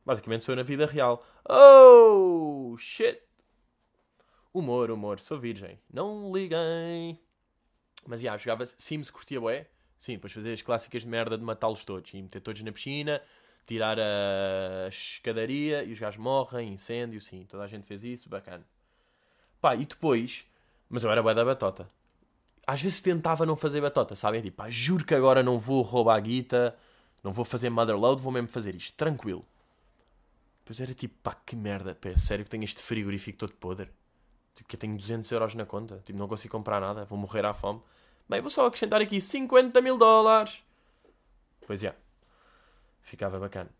Basicamente 0.04 0.44
sou 0.44 0.56
na 0.56 0.62
vida 0.62 0.86
real. 0.86 1.22
Oh, 1.48 2.74
shit. 2.78 3.20
Humor, 4.54 4.90
humor, 4.90 5.18
sou 5.18 5.38
virgem. 5.38 5.78
Não 5.90 6.30
liguem. 6.30 7.18
Mas 8.06 8.20
já, 8.20 8.24
yeah, 8.26 8.38
jogava 8.42 8.66
Sims, 8.66 9.10
curtia 9.10 9.40
bué. 9.40 9.66
Sim, 9.98 10.14
depois 10.14 10.32
fazer 10.32 10.52
as 10.52 10.60
clássicas 10.60 11.02
de 11.02 11.08
merda 11.08 11.38
de 11.38 11.44
matá-los 11.44 11.84
todos. 11.84 12.12
E 12.12 12.20
meter 12.20 12.40
todos 12.40 12.60
na 12.62 12.72
piscina, 12.72 13.22
tirar 13.64 13.98
a 13.98 14.88
escadaria 14.88 15.84
e 15.84 15.92
os 15.92 15.98
gajos 15.98 16.20
morrem, 16.20 16.72
incêndio, 16.72 17.20
sim. 17.20 17.46
Toda 17.48 17.62
a 17.62 17.66
gente 17.66 17.86
fez 17.86 18.04
isso, 18.04 18.28
bacana. 18.28 18.66
Pá, 19.60 19.74
e 19.74 19.86
depois... 19.86 20.44
Mas 20.90 21.04
eu 21.04 21.10
era 21.10 21.22
bué 21.22 21.32
da 21.32 21.44
batota. 21.44 21.88
Às 22.66 22.82
vezes 22.82 23.00
tentava 23.00 23.46
não 23.46 23.56
fazer 23.56 23.80
batota, 23.80 24.14
sabem? 24.14 24.42
Tipo, 24.42 24.58
pá, 24.58 24.68
juro 24.68 25.04
que 25.06 25.14
agora 25.14 25.42
não 25.42 25.58
vou 25.58 25.80
roubar 25.80 26.16
a 26.16 26.20
guita, 26.20 26.76
não 27.24 27.32
vou 27.32 27.44
fazer 27.46 27.70
motherload, 27.70 28.20
vou 28.20 28.30
mesmo 28.30 28.48
fazer 28.48 28.74
isto, 28.74 28.94
tranquilo. 28.94 29.44
Depois 30.60 30.78
era 30.80 30.92
tipo, 30.92 31.14
pá, 31.22 31.34
que 31.34 31.56
merda, 31.56 31.94
pá, 31.94 32.16
sério 32.18 32.44
que 32.44 32.50
tenho 32.50 32.64
este 32.64 32.82
frigorífico 32.82 33.38
todo 33.38 33.54
podre? 33.54 33.88
Tipo, 34.54 34.68
que 34.68 34.76
eu 34.76 34.80
tenho 34.80 34.96
200 34.96 35.30
euros 35.32 35.54
na 35.54 35.64
conta. 35.64 36.00
Tipo, 36.04 36.18
não 36.18 36.28
consigo 36.28 36.52
comprar 36.52 36.80
nada. 36.80 37.04
Vou 37.04 37.18
morrer 37.18 37.44
à 37.44 37.54
fome. 37.54 37.80
Bem, 38.28 38.40
vou 38.40 38.50
só 38.50 38.66
acrescentar 38.66 39.00
aqui 39.00 39.20
50 39.20 39.80
mil 39.80 39.96
dólares. 39.96 40.62
Pois 41.66 41.82
é. 41.82 41.94
Ficava 43.00 43.38
bacana. 43.38 43.70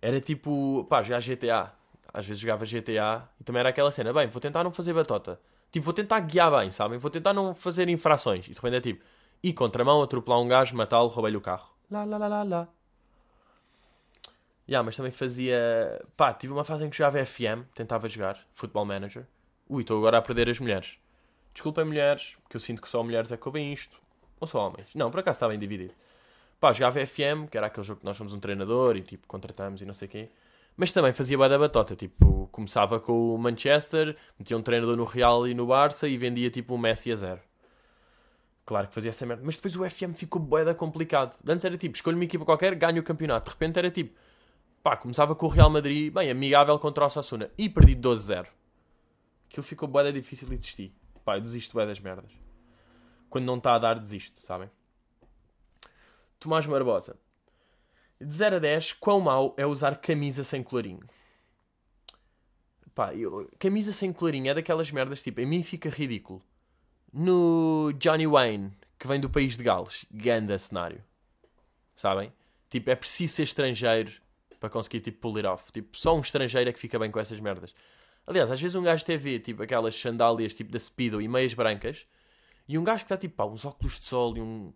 Era 0.00 0.20
tipo, 0.20 0.86
pá, 0.88 1.02
jogar 1.02 1.20
GTA. 1.20 1.72
Às 2.12 2.26
vezes 2.26 2.40
jogava 2.40 2.64
GTA 2.64 3.28
e 3.40 3.44
também 3.44 3.60
era 3.60 3.68
aquela 3.68 3.90
cena. 3.90 4.12
Bem, 4.12 4.26
vou 4.28 4.40
tentar 4.40 4.64
não 4.64 4.70
fazer 4.70 4.92
batota. 4.92 5.40
Tipo, 5.70 5.84
vou 5.84 5.94
tentar 5.94 6.20
guiar 6.20 6.50
bem, 6.50 6.70
sabem? 6.70 6.98
Vou 6.98 7.10
tentar 7.10 7.32
não 7.32 7.54
fazer 7.54 7.88
infrações. 7.88 8.46
E 8.46 8.50
de 8.50 8.54
repente 8.54 8.76
é 8.76 8.80
tipo, 8.80 9.04
ir 9.42 9.52
contramão, 9.52 10.02
atropelar 10.02 10.40
um 10.40 10.48
gajo, 10.48 10.74
matá-lo, 10.74 11.08
roubar-lhe 11.08 11.36
o 11.36 11.40
carro. 11.40 11.70
Lá, 11.90 12.04
lá, 12.04 12.16
lá, 12.16 12.28
lá, 12.28 12.42
lá. 12.42 12.68
Yeah, 14.68 14.84
mas 14.84 14.96
também 14.96 15.12
fazia. 15.12 16.04
Pá, 16.16 16.32
tive 16.32 16.52
uma 16.52 16.64
fase 16.64 16.84
em 16.84 16.90
que 16.90 16.96
jogava 16.96 17.24
FM, 17.24 17.64
tentava 17.74 18.08
jogar, 18.08 18.38
Football 18.52 18.84
Manager. 18.84 19.26
Ui, 19.68 19.82
estou 19.82 19.98
agora 19.98 20.18
a 20.18 20.22
perder 20.22 20.48
as 20.48 20.58
mulheres. 20.58 20.98
Desculpem, 21.52 21.84
mulheres, 21.84 22.36
porque 22.42 22.56
eu 22.56 22.60
sinto 22.60 22.80
que 22.80 22.88
só 22.88 23.02
mulheres 23.02 23.30
é 23.32 23.36
que 23.36 23.46
ouvem 23.46 23.72
isto. 23.72 24.00
Ou 24.40 24.46
só 24.46 24.66
homens. 24.66 24.86
Não, 24.94 25.10
por 25.10 25.20
acaso 25.20 25.36
está 25.36 25.48
bem 25.48 25.58
dividido. 25.58 25.92
Pá, 26.60 26.72
jogava 26.72 27.04
FM, 27.04 27.48
que 27.50 27.56
era 27.56 27.66
aquele 27.66 27.86
jogo 27.86 28.00
que 28.00 28.06
nós 28.06 28.16
somos 28.16 28.32
um 28.32 28.40
treinador 28.40 28.96
e 28.96 29.02
tipo, 29.02 29.26
contratamos 29.26 29.80
e 29.82 29.84
não 29.84 29.94
sei 29.94 30.08
o 30.08 30.10
quê. 30.10 30.28
Mas 30.76 30.92
também 30.92 31.12
fazia 31.12 31.36
bué 31.36 31.58
batota. 31.58 31.94
Tipo, 31.96 32.48
começava 32.52 32.98
com 33.00 33.34
o 33.34 33.38
Manchester, 33.38 34.16
metia 34.38 34.56
um 34.56 34.62
treinador 34.62 34.96
no 34.96 35.04
Real 35.04 35.46
e 35.46 35.54
no 35.54 35.66
Barça 35.66 36.08
e 36.08 36.16
vendia 36.16 36.50
tipo 36.50 36.74
um 36.74 36.78
Messi 36.78 37.12
a 37.12 37.16
zero. 37.16 37.40
Claro 38.64 38.88
que 38.88 38.94
fazia 38.94 39.10
essa 39.10 39.26
merda. 39.26 39.42
Mas 39.44 39.56
depois 39.56 39.76
o 39.76 39.88
FM 39.88 40.14
ficou 40.14 40.40
bué 40.40 40.64
da 40.64 40.74
complicado. 40.74 41.36
Antes 41.48 41.64
era 41.64 41.76
tipo, 41.76 41.96
escolho 41.96 42.16
uma 42.16 42.24
equipa 42.24 42.44
qualquer, 42.44 42.74
ganho 42.74 43.00
o 43.00 43.04
campeonato. 43.04 43.50
De 43.50 43.54
repente 43.54 43.78
era 43.78 43.90
tipo, 43.90 44.14
pá, 44.82 44.96
começava 44.96 45.34
com 45.34 45.46
o 45.46 45.48
Real 45.48 45.70
Madrid, 45.70 46.12
bem, 46.12 46.30
amigável 46.30 46.78
contra 46.78 47.06
o 47.06 47.10
Sassuna. 47.10 47.50
E 47.58 47.68
perdi 47.68 47.96
12-0. 47.96 48.46
Aquilo 49.50 49.62
ficou 49.62 49.88
bué 49.88 50.10
difícil 50.12 50.52
e 50.52 50.56
desisti. 50.56 50.94
Pá, 51.24 51.36
eu 51.36 51.40
desisto 51.40 51.74
bué 51.74 51.86
das 51.86 52.00
merdas. 52.00 52.30
Quando 53.28 53.44
não 53.44 53.56
está 53.58 53.74
a 53.74 53.78
dar, 53.78 53.98
desisto, 53.98 54.40
sabem? 54.40 54.70
Tomás 56.38 56.66
Barbosa. 56.66 57.16
De 58.20 58.34
0 58.34 58.56
a 58.56 58.58
10, 58.58 58.94
quão 58.94 59.20
mau 59.20 59.54
é 59.56 59.66
usar 59.66 59.96
camisa 59.96 60.42
sem 60.42 60.62
colorinho? 60.62 61.06
Pá, 62.94 63.14
eu, 63.14 63.48
camisa 63.58 63.92
sem 63.92 64.12
colorinho 64.12 64.50
é 64.50 64.54
daquelas 64.54 64.90
merdas, 64.90 65.22
tipo, 65.22 65.40
a 65.40 65.46
mim 65.46 65.62
fica 65.62 65.88
ridículo. 65.88 66.42
No 67.12 67.92
Johnny 67.98 68.26
Wayne, 68.26 68.72
que 68.98 69.06
vem 69.06 69.20
do 69.20 69.30
país 69.30 69.56
de 69.56 69.62
Gales, 69.62 70.04
ganda 70.10 70.58
cenário. 70.58 71.02
Sabem? 71.94 72.32
Tipo, 72.68 72.90
é 72.90 72.96
preciso 72.96 73.34
ser 73.34 73.44
estrangeiro 73.44 74.12
para 74.58 74.68
conseguir, 74.68 75.00
tipo, 75.00 75.18
pull 75.20 75.36
it 75.36 75.46
off. 75.46 75.70
Tipo, 75.72 75.96
só 75.96 76.16
um 76.16 76.20
estrangeiro 76.20 76.68
é 76.68 76.72
que 76.72 76.80
fica 76.80 76.98
bem 76.98 77.10
com 77.10 77.20
essas 77.20 77.38
merdas. 77.40 77.74
Aliás, 78.28 78.50
às 78.50 78.60
vezes 78.60 78.74
um 78.74 78.82
gajo 78.82 79.06
TV, 79.06 79.40
tipo 79.40 79.62
aquelas 79.62 79.98
sandálias 79.98 80.54
tipo 80.54 80.70
da 80.70 80.78
Speedo 80.78 81.18
e 81.18 81.26
meias 81.26 81.54
brancas, 81.54 82.06
e 82.68 82.76
um 82.76 82.84
gajo 82.84 82.98
que 82.98 83.06
está 83.06 83.16
tipo, 83.16 83.34
pá, 83.34 83.46
uns 83.46 83.64
óculos 83.64 83.98
de 83.98 84.04
sol 84.04 84.36
e 84.36 84.40
um, 84.42 84.70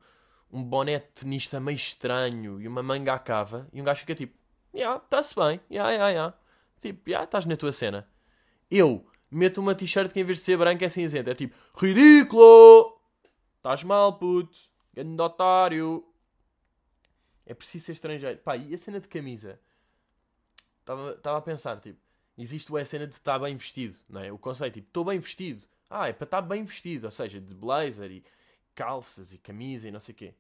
um 0.51 0.65
boné 0.65 0.99
tenista 0.99 1.61
meio 1.61 1.77
estranho 1.77 2.63
e 2.63 2.67
uma 2.67 2.83
manga 2.83 3.13
à 3.13 3.19
cava, 3.19 3.69
e 3.71 3.79
um 3.79 3.85
gajo 3.85 4.01
fica 4.01 4.15
tipo, 4.15 4.35
já, 4.73 4.79
yeah, 4.81 5.05
está-se 5.05 5.35
bem, 5.35 5.61
já, 5.71 5.95
já, 5.95 6.13
já. 6.15 6.35
Tipo, 6.81 7.01
já, 7.01 7.11
yeah, 7.11 7.25
estás 7.25 7.45
na 7.45 7.55
tua 7.55 7.73
cena. 7.73 8.09
Eu 8.71 9.07
meto 9.31 9.61
uma 9.61 9.75
t-shirt 9.75 10.11
que 10.11 10.21
em 10.21 10.25
vez 10.25 10.39
de 10.39 10.45
ser 10.45 10.57
branca 10.57 10.87
é 10.87 10.89
cinzenta, 10.89 11.33
é 11.33 11.35
tipo, 11.35 11.55
ridículo! 11.77 12.99
Estás 13.59 13.85
mal, 13.85 14.19
puto, 14.19 14.59
grande 14.95 15.21
otário. 15.21 16.03
É 17.45 17.53
preciso 17.53 17.85
ser 17.85 17.93
estrangeiro. 17.93 18.39
Pá, 18.39 18.57
e 18.57 18.73
a 18.73 18.79
cena 18.79 18.99
de 18.99 19.09
camisa? 19.09 19.61
Estava 20.81 21.37
a 21.37 21.43
pensar, 21.43 21.79
tipo, 21.81 22.01
existe 22.37 22.77
a 22.77 22.85
cena 22.85 23.07
de 23.07 23.15
estar 23.15 23.39
bem 23.39 23.57
vestido, 23.57 23.97
não 24.09 24.21
é? 24.21 24.33
O 24.33 24.39
conceito, 24.39 24.75
tipo, 24.75 24.89
estou 24.89 25.05
bem 25.05 25.19
vestido. 25.19 25.63
Ah, 25.91 26.09
é 26.09 26.13
para 26.13 26.25
estar 26.25 26.43
bem 26.43 26.65
vestido, 26.65 27.05
ou 27.05 27.11
seja, 27.11 27.41
de 27.41 27.55
blazer 27.55 28.11
e 28.11 28.25
calças 28.75 29.33
e 29.33 29.39
camisa 29.39 29.89
e 29.89 29.91
não 29.91 30.01
sei 30.01 30.15
o 30.15 30.17
quê. 30.17 30.35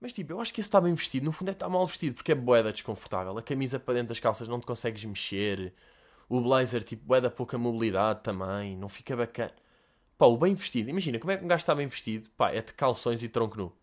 Mas 0.00 0.12
tipo, 0.12 0.32
eu 0.32 0.40
acho 0.40 0.52
que 0.52 0.60
esse 0.60 0.68
está 0.68 0.80
bem 0.80 0.94
vestido, 0.94 1.26
no 1.26 1.32
fundo 1.32 1.50
é 1.50 1.52
estar 1.52 1.68
mal 1.68 1.86
vestido, 1.86 2.14
porque 2.14 2.32
é 2.32 2.34
boeda 2.34 2.72
desconfortável. 2.72 3.36
A 3.36 3.42
camisa 3.42 3.78
para 3.78 3.94
dentro 3.94 4.08
das 4.08 4.18
calças 4.20 4.48
não 4.48 4.58
te 4.58 4.66
consegues 4.66 5.04
mexer. 5.04 5.74
O 6.28 6.40
blazer, 6.40 6.82
tipo, 6.82 7.04
boeda 7.04 7.30
pouca 7.30 7.58
mobilidade 7.58 8.22
também, 8.22 8.76
não 8.76 8.88
fica 8.88 9.14
bacana. 9.16 9.52
Pá, 10.16 10.26
o 10.26 10.36
bem 10.36 10.54
vestido, 10.54 10.90
imagina, 10.90 11.18
como 11.18 11.32
é 11.32 11.36
que 11.36 11.44
um 11.44 11.48
gajo 11.48 11.62
está 11.62 11.74
bem 11.74 11.86
vestido? 11.86 12.30
Pá, 12.30 12.50
é 12.50 12.62
de 12.62 12.72
calções 12.72 13.22
e 13.22 13.28
tronco 13.28 13.56
nu. 13.56 13.76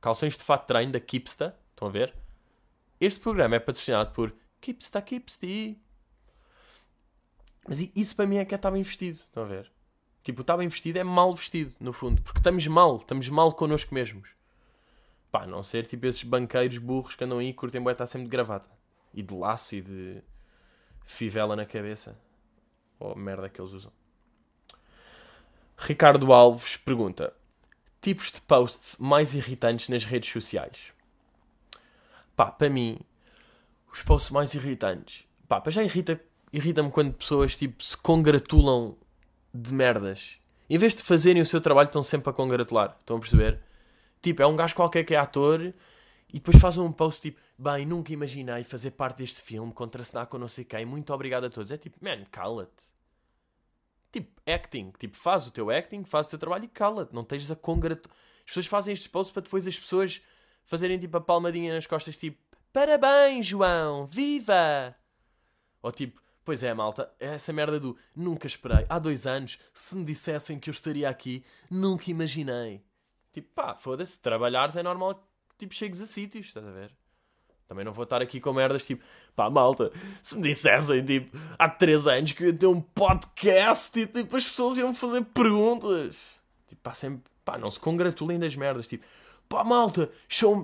Calções 0.00 0.36
de 0.36 0.42
fato 0.44 0.62
de 0.62 0.66
treino 0.68 0.92
da 0.92 1.00
Kipsta, 1.00 1.56
estão 1.70 1.88
a 1.88 1.90
ver? 1.90 2.14
Este 3.00 3.20
programa 3.20 3.56
é 3.56 3.58
patrocinado 3.58 4.12
por 4.12 4.34
Kipsta 4.60 5.02
Kipsti. 5.02 5.78
Mas 7.68 7.80
isso 7.94 8.14
para 8.14 8.26
mim 8.26 8.36
é 8.36 8.44
que 8.44 8.54
é 8.54 8.56
estar 8.56 8.70
bem 8.70 8.82
vestido. 8.82 9.16
Estão 9.16 9.42
a 9.42 9.46
ver? 9.46 9.70
Tipo, 10.22 10.40
estar 10.40 10.56
bem 10.56 10.68
vestido 10.68 10.98
é 10.98 11.04
mal 11.04 11.34
vestido, 11.34 11.74
no 11.80 11.92
fundo. 11.92 12.22
Porque 12.22 12.38
estamos 12.38 12.66
mal. 12.66 12.96
Estamos 12.96 13.28
mal 13.28 13.52
connosco 13.52 13.94
mesmos. 13.94 14.30
Pá, 15.30 15.46
não 15.46 15.62
ser 15.62 15.86
tipo 15.86 16.06
esses 16.06 16.22
banqueiros 16.22 16.78
burros 16.78 17.14
que 17.14 17.24
andam 17.24 17.38
aí 17.38 17.48
e 17.48 17.54
curtem 17.54 17.82
bué 17.82 17.92
estar 17.92 18.06
sempre 18.06 18.26
de 18.26 18.30
gravata. 18.30 18.68
E 19.12 19.22
de 19.22 19.34
laço 19.34 19.74
e 19.74 19.82
de 19.82 20.22
fivela 21.04 21.56
na 21.56 21.66
cabeça. 21.66 22.18
Ou 22.98 23.16
merda 23.16 23.48
que 23.48 23.60
eles 23.60 23.72
usam. 23.72 23.92
Ricardo 25.76 26.32
Alves 26.32 26.76
pergunta: 26.78 27.32
Tipos 28.00 28.32
de 28.32 28.40
posts 28.40 28.96
mais 28.98 29.34
irritantes 29.34 29.88
nas 29.88 30.04
redes 30.04 30.30
sociais? 30.30 30.92
Pá, 32.34 32.50
para 32.50 32.70
mim, 32.70 32.98
os 33.92 34.02
posts 34.02 34.30
mais 34.30 34.54
irritantes. 34.54 35.26
Pá, 35.48 35.60
para 35.60 35.72
já 35.72 35.82
irrita, 35.82 36.20
irrita-me 36.56 36.90
quando 36.90 37.12
pessoas 37.12 37.54
tipo 37.56 37.84
se 37.84 37.96
congratulam 37.96 38.96
de 39.52 39.74
merdas. 39.74 40.38
Em 40.68 40.78
vez 40.78 40.94
de 40.94 41.02
fazerem 41.02 41.42
o 41.42 41.46
seu 41.46 41.60
trabalho, 41.60 41.86
estão 41.86 42.02
sempre 42.02 42.30
a 42.30 42.32
congratular. 42.32 42.96
Estão 42.98 43.18
a 43.18 43.20
perceber? 43.20 43.60
Tipo, 44.22 44.42
é 44.42 44.46
um 44.46 44.56
gajo 44.56 44.74
qualquer 44.74 45.04
que 45.04 45.14
é 45.14 45.18
ator 45.18 45.60
e 46.32 46.32
depois 46.32 46.56
faz 46.56 46.78
um 46.78 46.90
post 46.90 47.20
tipo: 47.20 47.40
Bem, 47.58 47.84
nunca 47.84 48.12
imaginei 48.12 48.64
fazer 48.64 48.92
parte 48.92 49.18
deste 49.18 49.42
filme, 49.42 49.72
contracenar 49.72 50.26
com 50.26 50.38
não 50.38 50.48
sei 50.48 50.64
quem, 50.64 50.86
muito 50.86 51.12
obrigado 51.12 51.44
a 51.44 51.50
todos. 51.50 51.70
É 51.70 51.76
tipo, 51.76 52.02
man, 52.02 52.24
cala-te. 52.30 52.84
Tipo, 54.10 54.40
acting. 54.46 54.92
Tipo, 54.98 55.16
faz 55.16 55.46
o 55.46 55.50
teu 55.50 55.70
acting, 55.70 56.04
faz 56.04 56.26
o 56.26 56.30
teu 56.30 56.38
trabalho 56.38 56.64
e 56.64 56.68
cala-te. 56.68 57.14
Não 57.14 57.22
estejas 57.22 57.50
a 57.50 57.56
congratular. 57.56 58.16
As 58.40 58.46
pessoas 58.46 58.66
fazem 58.66 58.94
estes 58.94 59.08
posts 59.08 59.32
para 59.32 59.42
depois 59.42 59.66
as 59.66 59.78
pessoas 59.78 60.22
fazerem 60.64 60.98
tipo 60.98 61.16
a 61.18 61.20
palmadinha 61.20 61.74
nas 61.74 61.86
costas, 61.86 62.16
tipo: 62.16 62.38
Parabéns, 62.72 63.44
João, 63.44 64.06
viva! 64.06 64.96
Ou 65.82 65.92
tipo, 65.92 66.20
Pois 66.46 66.62
é, 66.62 66.72
malta, 66.72 67.12
é 67.18 67.34
essa 67.34 67.52
merda 67.52 67.80
do 67.80 67.98
nunca 68.14 68.46
esperei. 68.46 68.86
Há 68.88 69.00
dois 69.00 69.26
anos, 69.26 69.58
se 69.74 69.96
me 69.96 70.04
dissessem 70.04 70.60
que 70.60 70.70
eu 70.70 70.72
estaria 70.72 71.08
aqui, 71.08 71.44
nunca 71.68 72.08
imaginei. 72.08 72.84
Tipo, 73.32 73.48
pá, 73.52 73.74
foda-se, 73.74 74.20
trabalhares 74.20 74.76
é 74.76 74.82
normal 74.82 75.16
que 75.48 75.56
tipo, 75.58 75.74
chegues 75.74 76.00
a 76.00 76.06
sítios, 76.06 76.46
estás 76.46 76.64
a 76.64 76.70
ver? 76.70 76.92
Também 77.66 77.84
não 77.84 77.92
vou 77.92 78.04
estar 78.04 78.22
aqui 78.22 78.38
com 78.38 78.52
merdas 78.52 78.86
tipo, 78.86 79.02
pá, 79.34 79.50
malta, 79.50 79.90
se 80.22 80.36
me 80.36 80.42
dissessem, 80.42 81.04
tipo, 81.04 81.36
há 81.58 81.68
três 81.68 82.06
anos 82.06 82.30
que 82.30 82.44
eu 82.44 82.50
ia 82.50 82.54
ter 82.56 82.68
um 82.68 82.80
podcast 82.80 83.98
e 83.98 84.06
tipo, 84.06 84.36
as 84.36 84.46
pessoas 84.46 84.78
iam 84.78 84.90
me 84.90 84.94
fazer 84.94 85.24
perguntas. 85.24 86.22
Tipo, 86.68 86.80
pá, 86.80 86.94
sempre, 86.94 87.28
pá, 87.44 87.58
não 87.58 87.72
se 87.72 87.80
congratulem 87.80 88.38
das 88.38 88.54
merdas, 88.54 88.86
tipo, 88.86 89.04
pá, 89.48 89.64
malta, 89.64 90.12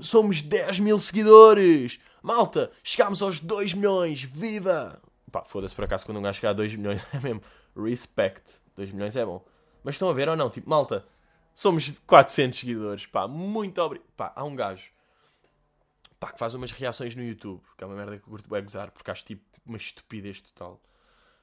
somos 0.01 0.43
10 0.43 0.79
mil 0.79 1.01
seguidores, 1.01 1.99
malta, 2.23 2.71
chegámos 2.85 3.21
aos 3.21 3.41
2 3.41 3.75
milhões, 3.75 4.23
viva! 4.23 5.03
Pá, 5.33 5.43
foda-se 5.43 5.75
por 5.75 5.85
acaso 5.85 6.05
quando 6.05 6.19
um 6.19 6.23
gajo 6.23 6.39
chegar 6.39 6.51
a 6.51 6.53
2 6.53 6.77
milhões 6.77 7.05
é 7.15 7.19
mesmo. 7.19 7.41
Respect. 7.75 8.61
2 8.77 8.93
milhões 8.93 9.17
é 9.17 9.25
bom. 9.25 9.43
Mas 9.83 9.95
estão 9.95 10.11
a 10.11 10.13
ver 10.13 10.29
ou 10.29 10.37
não? 10.37 10.51
Tipo, 10.51 10.69
malta, 10.69 11.05
somos 11.55 11.99
400 12.01 12.59
seguidores. 12.59 13.07
Pá, 13.07 13.27
muito 13.27 13.81
obrigado. 13.81 14.09
Pá, 14.15 14.33
há 14.37 14.45
um 14.45 14.55
gajo. 14.55 14.93
Pá, 16.21 16.31
que 16.31 16.39
faz 16.39 16.55
umas 16.55 16.71
reações 16.71 17.17
no 17.17 17.23
YouTube. 17.23 17.63
Que 17.77 17.83
é 17.83 17.87
uma 17.87 17.97
merda 17.97 18.19
que 18.19 18.25
eu 18.25 18.29
curto 18.29 18.49
bem 18.49 18.63
gozar. 18.63 18.91
Porque 18.91 19.11
acho 19.11 19.25
tipo 19.25 19.43
uma 19.65 19.79
estupidez 19.79 20.43
total. 20.43 20.81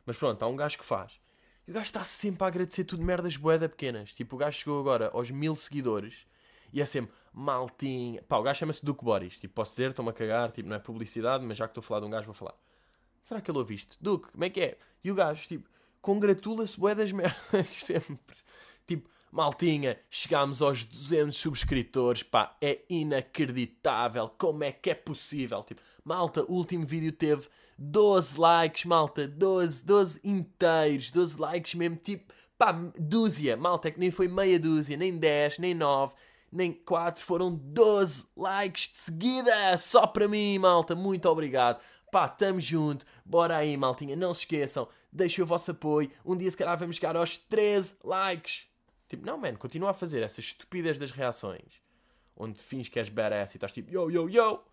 Mas 0.06 0.16
pronto, 0.18 0.42
há 0.44 0.48
um 0.48 0.56
gajo 0.56 0.78
que 0.78 0.86
faz. 0.86 1.20
E 1.68 1.72
o 1.72 1.74
gajo 1.74 1.86
está 1.86 2.04
sempre 2.04 2.44
a 2.44 2.48
agradecer 2.48 2.84
tudo 2.84 3.04
merdas 3.04 3.36
boeda 3.38 3.68
pequenas. 3.68 4.14
Tipo, 4.14 4.36
o 4.36 4.40
gajo 4.40 4.58
chegou 4.58 4.80
agora 4.80 5.10
aos 5.14 5.32
mil 5.32 5.56
seguidores. 5.56 6.28
E 6.72 6.80
é 6.80 6.86
sempre 6.86 7.12
maltinha. 7.34 8.22
Pá, 8.22 8.38
o 8.38 8.44
gajo 8.44 8.60
chama-se 8.60 8.86
Duke 8.86 9.04
Boris. 9.04 9.40
Tipo, 9.40 9.56
posso 9.56 9.72
dizer, 9.72 9.90
estou-me 9.90 10.12
a 10.12 10.14
cagar. 10.14 10.52
Tipo, 10.52 10.70
não 10.70 10.76
é 10.76 10.80
publicidade, 10.80 11.44
mas 11.44 11.58
já 11.58 11.68
que 11.68 11.72
estou 11.72 11.82
a 11.82 11.84
falar 11.84 12.02
de 12.02 12.06
um 12.06 12.10
gajo, 12.12 12.26
vou 12.26 12.36
falar. 12.36 12.56
Será 13.30 13.40
que 13.42 13.52
ele 13.52 13.60
ouviste? 13.60 13.96
Duque, 14.02 14.32
como 14.32 14.44
é 14.44 14.50
que 14.50 14.60
é? 14.60 14.78
E 15.04 15.12
o 15.12 15.14
gajo, 15.14 15.48
tipo, 15.48 15.70
congratula-se 16.02 16.80
bué 16.80 16.96
das 16.96 17.12
merdas 17.14 17.70
sempre. 17.70 18.18
Tipo, 18.88 19.08
maltinha, 19.32 20.00
chegámos 20.10 20.64
aos 20.64 20.84
200 20.84 21.38
subscritores, 21.38 22.24
pá, 22.24 22.58
é 22.60 22.80
inacreditável, 22.90 24.30
como 24.30 24.64
é 24.64 24.72
que 24.72 24.90
é 24.90 24.96
possível? 24.96 25.62
Tipo, 25.62 25.80
malta, 26.04 26.44
o 26.46 26.54
último 26.56 26.88
vídeo 26.88 27.12
teve 27.12 27.48
12 27.78 28.40
likes, 28.40 28.86
malta, 28.86 29.28
12, 29.28 29.86
12 29.86 30.22
inteiros, 30.24 31.12
12 31.12 31.40
likes 31.40 31.76
mesmo, 31.76 31.98
tipo, 31.98 32.34
pá, 32.58 32.72
dúzia, 33.00 33.56
malta, 33.56 33.90
é 33.90 33.92
que 33.92 34.00
nem 34.00 34.10
foi 34.10 34.28
meia 34.28 34.60
dúzia, 34.60 34.98
nem 34.98 35.16
10, 35.16 35.60
nem 35.60 35.76
9, 35.76 36.16
nem 36.52 36.72
4, 36.72 37.24
foram 37.24 37.54
12 37.54 38.26
likes 38.36 38.90
de 38.90 38.98
seguida, 38.98 39.78
só 39.78 40.08
para 40.08 40.28
mim, 40.28 40.58
malta, 40.58 40.96
muito 40.96 41.28
obrigado. 41.30 41.82
Pá, 42.12 42.28
tamo 42.28 42.60
junto. 42.60 43.06
Bora 43.24 43.58
aí, 43.58 43.78
maltinha. 43.78 44.16
Não 44.16 44.34
se 44.34 44.42
esqueçam. 44.42 44.88
Deixem 45.12 45.44
o 45.44 45.48
vosso 45.48 45.72
apoio. 45.72 46.12
Um 46.26 46.36
dia, 46.36 46.50
se 46.50 46.58
calhar, 46.58 46.78
vamos 46.78 46.96
chegar 46.96 47.16
aos 47.16 47.38
13 47.38 47.96
likes. 48.04 48.68
Tipo, 49.08 49.26
não, 49.26 49.38
man. 49.38 49.56
Continua 49.56 49.92
a 49.92 49.94
fazer 49.94 50.24
essas 50.24 50.46
estupidez 50.46 50.98
das 50.98 51.12
reações. 51.12 51.82
Onde 52.36 52.62
fins 52.62 52.90
que 52.90 53.00
és 53.00 53.10
badass 53.10 53.54
e 53.54 53.58
estás 53.58 53.72
tipo, 53.72 53.92
yo, 53.92 54.10
yo, 54.10 54.30
yo. 54.30 54.64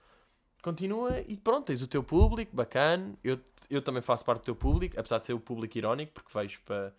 Continua 0.63 1.21
e 1.29 1.37
pronto, 1.37 1.67
tens 1.67 1.83
o 1.83 1.87
teu 1.87 2.03
público, 2.03 2.55
bacana. 2.55 3.15
Eu, 3.23 3.39
eu 3.69 3.83
também 3.83 4.03
faço 4.03 4.25
parte 4.25 4.41
do 4.41 4.45
teu 4.45 4.57
público, 4.57 4.99
apesar 4.99 5.19
de 5.19 5.27
ser 5.27 5.33
o 5.33 5.41
público 5.41 5.77
irónico, 5.77 6.13
porque 6.13 6.31
vejo 6.33 6.61
para. 6.65 6.95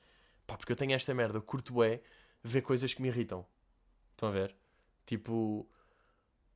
Pá, 0.45 0.55
porque 0.55 0.71
eu 0.71 0.75
tenho 0.75 0.93
esta 0.93 1.13
merda. 1.13 1.37
Eu 1.37 1.41
curto 1.41 1.83
é 1.83 1.99
ver 2.43 2.61
coisas 2.61 2.93
que 2.93 3.01
me 3.01 3.07
irritam. 3.07 3.45
Estão 4.11 4.29
a 4.29 4.31
ver? 4.31 4.55
Tipo. 5.07 5.65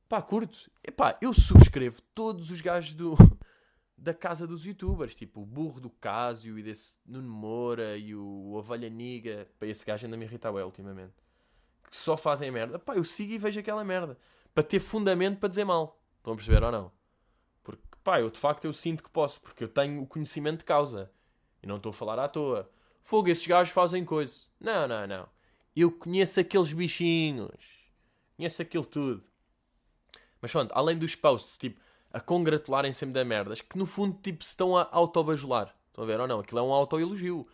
Pá, 0.08 0.22
curto. 0.22 0.70
Epá, 0.84 1.18
eu 1.20 1.32
subscrevo 1.32 2.00
todos 2.14 2.50
os 2.50 2.60
gajos 2.60 2.94
do 2.94 3.16
da 3.96 4.12
casa 4.12 4.46
dos 4.46 4.66
youtubers, 4.66 5.14
tipo 5.14 5.40
o 5.40 5.46
burro 5.46 5.80
do 5.80 5.88
Casio 5.88 6.58
e 6.58 6.62
desse 6.62 6.96
Nuno 7.06 7.28
Moura 7.28 7.96
e 7.96 8.14
o 8.14 8.52
Ovelha 8.52 8.90
Niga. 8.90 9.48
Para 9.58 9.68
esse 9.68 9.84
gajo 9.84 10.04
ainda 10.04 10.16
me 10.16 10.26
irrita 10.26 10.50
ué, 10.50 10.64
ultimamente. 10.64 11.14
Que 11.88 11.96
só 11.96 12.16
fazem 12.16 12.50
merda. 12.50 12.78
Pá, 12.78 12.94
eu 12.94 13.04
sigo 13.04 13.32
e 13.32 13.38
vejo 13.38 13.58
aquela 13.58 13.82
merda. 13.82 14.18
Para 14.54 14.62
ter 14.62 14.80
fundamento 14.80 15.38
para 15.38 15.48
dizer 15.48 15.64
mal. 15.64 15.98
Estão 16.18 16.34
a 16.34 16.36
perceber 16.36 16.62
ou 16.62 16.70
não? 16.70 16.92
Porque, 17.62 17.82
pá, 18.04 18.20
eu 18.20 18.30
de 18.30 18.38
facto 18.38 18.66
eu 18.66 18.72
sinto 18.72 19.02
que 19.02 19.10
posso, 19.10 19.40
porque 19.40 19.64
eu 19.64 19.68
tenho 19.68 20.02
o 20.02 20.06
conhecimento 20.06 20.58
de 20.58 20.64
causa. 20.64 21.10
E 21.62 21.66
não 21.66 21.78
estou 21.78 21.90
a 21.90 21.94
falar 21.94 22.18
à 22.18 22.28
toa. 22.28 22.70
Fogo, 23.02 23.28
esses 23.28 23.46
gajos 23.46 23.72
fazem 23.72 24.04
coisa. 24.04 24.34
Não, 24.60 24.86
não, 24.86 25.06
não. 25.06 25.28
Eu 25.74 25.90
conheço 25.90 26.38
aqueles 26.38 26.72
bichinhos. 26.72 27.81
Conheço 28.36 28.62
aquilo 28.62 28.84
tudo. 28.84 29.24
Mas 30.40 30.50
pronto, 30.50 30.72
além 30.74 30.98
dos 30.98 31.14
posts, 31.14 31.56
tipo, 31.56 31.80
a 32.12 32.20
congratularem 32.20 32.92
sempre 32.92 33.14
da 33.14 33.24
merdas, 33.24 33.60
que 33.60 33.78
no 33.78 33.86
fundo 33.86 34.18
tipo, 34.20 34.44
se 34.44 34.50
estão 34.50 34.76
a 34.76 34.88
autobajular. 34.90 35.74
Estão 35.88 36.04
a 36.04 36.06
ver 36.06 36.20
ou 36.20 36.26
não? 36.26 36.40
Aquilo 36.40 36.60
é 36.60 36.62
um 36.62 36.72
autoelogio. 36.72 37.46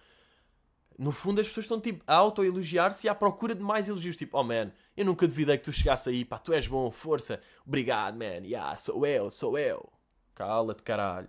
No 0.99 1.13
fundo 1.13 1.41
as 1.41 1.47
pessoas 1.47 1.65
estão 1.65 1.81
tipo 1.81 2.03
a 2.07 2.15
autoelogiar-se 2.15 3.07
e 3.07 3.11
à 3.11 3.15
procura 3.15 3.55
de 3.55 3.63
mais 3.63 3.89
elogios. 3.89 4.17
Tipo, 4.17 4.39
oh 4.39 4.43
man, 4.43 4.73
eu 4.97 5.05
nunca 5.05 5.29
duvidei 5.29 5.59
que 5.59 5.65
tu 5.65 5.73
chegasse 5.73 6.09
aí, 6.09 6.25
pá, 6.25 6.39
tu 6.39 6.53
és 6.53 6.67
bom, 6.67 6.91
força, 6.91 7.41
obrigado 7.65 8.17
man, 8.17 8.45
yeah, 8.45 8.75
sou 8.75 9.07
eu, 9.07 9.31
sou 9.31 9.57
eu. 9.57 9.93
Cala-te 10.35 10.83
caralho. 10.83 11.29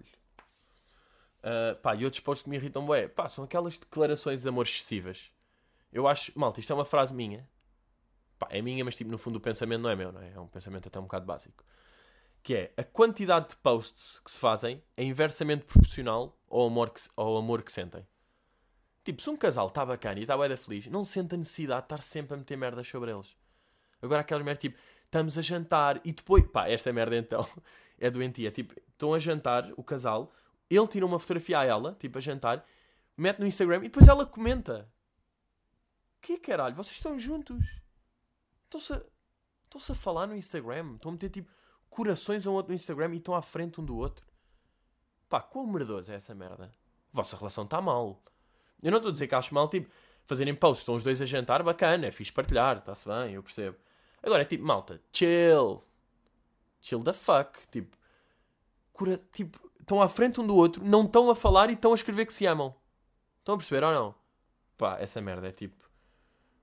Uh, 1.40 1.76
pá, 1.82 1.96
e 1.96 2.04
outros 2.04 2.22
posts 2.22 2.44
que 2.44 2.50
me 2.50 2.58
irritam, 2.58 2.86
bué, 2.86 3.08
pá, 3.08 3.28
são 3.28 3.44
aquelas 3.44 3.78
declarações 3.78 4.42
de 4.42 4.50
amor 4.50 4.66
excessivas. 4.66 5.32
Eu 5.92 6.08
acho, 6.08 6.32
malta, 6.36 6.60
isto 6.60 6.72
é 6.72 6.76
uma 6.76 6.86
frase 6.86 7.14
minha. 7.14 7.48
Pá, 8.40 8.48
é 8.50 8.62
minha, 8.62 8.84
mas 8.86 8.96
tipo, 8.96 9.12
no 9.12 9.18
fundo 9.18 9.36
o 9.36 9.42
pensamento 9.42 9.82
não 9.82 9.90
é 9.90 9.96
meu, 9.96 10.12
não 10.12 10.22
é? 10.22 10.32
É 10.32 10.40
um 10.40 10.48
pensamento 10.48 10.88
até 10.88 10.98
um 11.00 11.04
bocado 11.04 11.26
básico 11.26 11.64
que 12.42 12.56
é 12.56 12.74
a 12.78 12.84
quantidade 12.84 13.50
de 13.50 13.56
posts 13.58 14.20
que 14.24 14.32
se 14.32 14.40
fazem 14.40 14.82
é 14.96 15.04
inversamente 15.04 15.66
proporcional 15.66 16.38
ao 16.50 16.68
amor 16.68 16.90
que, 16.90 17.02
ao 17.16 17.38
amor 17.38 17.62
que 17.62 17.72
sentem. 17.72 18.08
Tipo, 19.04 19.22
se 19.22 19.30
um 19.30 19.38
casal 19.38 19.68
está 19.68 19.86
bacana 19.86 20.20
e 20.20 20.24
está 20.24 20.38
bem 20.38 20.56
feliz, 20.56 20.88
não 20.88 21.04
sente 21.04 21.36
a 21.36 21.38
necessidade 21.38 21.82
de 21.82 21.86
estar 21.86 22.02
sempre 22.02 22.36
a 22.36 22.38
meter 22.38 22.58
merdas 22.58 22.88
sobre 22.88 23.12
eles. 23.12 23.36
Agora 24.02 24.22
aquelas 24.22 24.44
merdas 24.44 24.62
tipo, 24.62 24.78
estamos 25.06 25.38
a 25.38 25.42
jantar 25.42 26.00
e 26.04 26.14
depois, 26.14 26.46
pá, 26.48 26.68
esta 26.70 26.92
merda 26.94 27.18
então 27.18 27.48
é 28.00 28.10
doentia. 28.10 28.52
Tipo, 28.52 28.74
estão 28.88 29.14
a 29.14 29.20
jantar, 29.20 29.72
o 29.76 29.84
casal, 29.84 30.32
ele 30.70 30.88
tira 30.88 31.06
uma 31.06 31.20
fotografia 31.20 31.60
a 31.60 31.66
ela, 31.66 31.96
tipo, 32.00 32.18
a 32.18 32.22
jantar, 32.22 32.66
mete 33.18 33.40
no 33.40 33.48
Instagram 33.48 33.78
e 33.78 33.90
depois 33.90 34.08
ela 34.08 34.26
comenta. 34.26 34.90
Que 36.22 36.38
caralho, 36.38 36.76
vocês 36.76 36.96
estão 36.96 37.18
juntos? 37.18 37.66
Estão-se 38.78 39.92
a, 39.92 39.94
a 39.94 39.96
falar 39.96 40.28
no 40.28 40.36
Instagram? 40.36 40.96
Estão 40.96 41.10
a 41.10 41.14
meter 41.14 41.30
tipo 41.30 41.52
corações 41.90 42.46
um 42.46 42.54
outro 42.54 42.72
no 42.72 42.76
Instagram 42.76 43.14
e 43.14 43.18
estão 43.18 43.36
à 43.36 43.42
frente 43.42 43.82
um 43.82 43.86
do 43.86 43.98
outro. 43.98 44.26
Pá, 45.28 45.42
quão 45.42 45.66
merdoso 45.66 46.12
é 46.12 46.16
essa 46.16 46.36
merda? 46.36 46.72
A 47.14 47.16
vossa 47.16 47.36
relação 47.36 47.64
está 47.64 47.82
mal. 47.82 48.22
Eu 48.82 48.92
não 48.92 48.98
estou 48.98 49.10
a 49.10 49.14
dizer 49.14 49.28
que 49.28 49.36
acho 49.36 49.54
mal, 49.54 49.68
tipo, 49.68 49.90
fazerem 50.26 50.56
posts, 50.56 50.82
estão 50.82 50.96
os 50.96 51.04
dois 51.04 51.22
a 51.22 51.26
jantar, 51.26 51.64
bacana, 51.64 52.08
é 52.08 52.12
fixe 52.12 52.32
partilhar, 52.32 52.78
está-se 52.78 53.08
bem, 53.08 53.34
eu 53.34 53.44
percebo. 53.44 53.78
Agora 54.22 54.44
é 54.44 54.46
tipo, 54.46 54.64
malta, 54.64 55.02
chill. 55.12 55.84
Chill 56.80 57.04
the 57.04 57.14
fuck. 57.14 57.60
Tipo, 57.72 57.98
cura, 58.94 59.20
tipo, 59.34 59.60
estão 59.80 60.02
à 60.02 60.08
frente 60.08 60.40
um 60.40 60.48
do 60.48 60.56
outro, 60.56 60.84
não 60.84 61.06
estão 61.06 61.30
a 61.30 61.36
falar 61.36 61.70
e 61.70 61.74
estão 61.74 61.92
a 61.92 61.96
escrever 61.96 62.26
que 62.26 62.34
se 62.34 62.46
amam. 62.46 62.76
Estão 63.40 63.56
a 63.56 63.58
perceber 63.58 63.84
ou 63.84 63.92
não? 63.92 64.16
Pá, 64.78 64.98
essa 65.00 65.20
merda 65.20 65.48
é 65.48 65.52
tipo, 65.52 65.90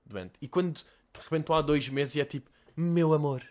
doente. 0.04 0.34
E 0.40 0.48
quando 0.48 0.80
de 1.18 1.24
repente 1.24 1.42
estão 1.42 1.56
há 1.56 1.62
dois 1.62 1.88
meses 1.88 2.16
e 2.16 2.20
é 2.20 2.24
tipo, 2.24 2.50
meu 2.76 3.12
amor, 3.12 3.42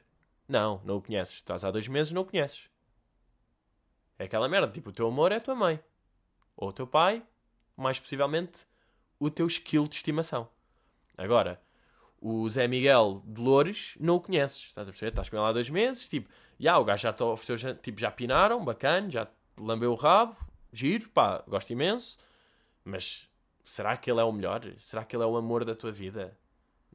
não, 0.48 0.82
não 0.84 0.98
o 0.98 1.02
conheces. 1.02 1.36
Estás 1.36 1.64
há 1.64 1.72
dois 1.72 1.88
meses, 1.88 2.12
não 2.14 2.22
o 2.22 2.26
conheces. 2.26 2.70
É 4.18 4.26
aquela 4.26 4.48
merda. 4.48 4.72
Tipo, 4.72 4.90
o 4.90 4.94
teu 4.94 5.08
amor 5.08 5.32
é 5.32 5.38
a 5.38 5.42
tua 5.42 5.56
mãe. 5.56 5.80
Ou 6.56 6.70
o 6.70 6.74
teu 6.74 6.88
pai. 6.88 7.24
Mais 7.76 8.00
possivelmente, 8.00 8.66
o 9.20 9.30
teu 9.30 9.46
skill 9.48 9.86
de 9.86 9.96
estimação. 9.96 10.48
Agora, 11.18 11.62
o 12.22 12.50
Zé 12.50 12.68
Miguel 12.70 13.22
de 13.26 13.42
Loures, 13.42 13.96
não 14.00 14.16
o 14.16 14.22
conheces. 14.22 14.64
Estás 14.68 14.88
a 14.88 14.92
perceber? 14.92 15.10
Estás 15.10 15.30
com 15.30 15.36
ele 15.36 15.46
há 15.46 15.52
dois 15.52 15.70
meses, 15.70 16.08
tipo, 16.08 16.30
já, 16.58 16.78
o 16.78 16.86
gajo 16.86 17.04
já 17.04 17.12
te 17.12 17.22
ofereceu, 17.22 17.76
tipo, 17.76 18.00
já 18.00 18.10
pinaram, 18.10 18.64
bacana, 18.64 19.10
já 19.10 19.28
lambeu 19.60 19.92
o 19.92 19.96
rabo, 19.96 20.38
giro, 20.72 21.10
pá, 21.10 21.44
gosto 21.48 21.72
imenso. 21.72 22.18
Mas 22.84 23.30
será 23.66 23.98
que 23.98 24.10
ele 24.10 24.22
é 24.22 24.24
o 24.24 24.32
melhor? 24.32 24.62
Será 24.80 25.04
que 25.04 25.16
ele 25.16 25.24
é 25.24 25.28
o 25.28 25.36
amor 25.36 25.66
da 25.66 25.76
tua 25.76 25.92
vida? 25.92 26.38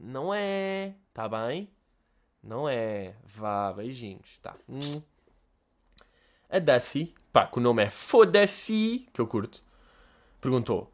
Não 0.03 0.33
é, 0.33 0.95
tá 1.13 1.29
bem? 1.29 1.69
Não 2.43 2.67
é. 2.67 3.15
Vá, 3.23 3.71
beijinhos, 3.71 4.39
tá. 4.43 4.57
Hum. 4.67 5.03
A 6.49 6.59
Daci, 6.59 7.15
pá, 7.31 7.47
que 7.47 7.59
o 7.59 7.61
nome 7.61 7.85
é 7.85 7.91
Foda-se, 7.91 9.07
que 9.13 9.21
eu 9.21 9.27
curto, 9.27 9.63
perguntou, 10.41 10.91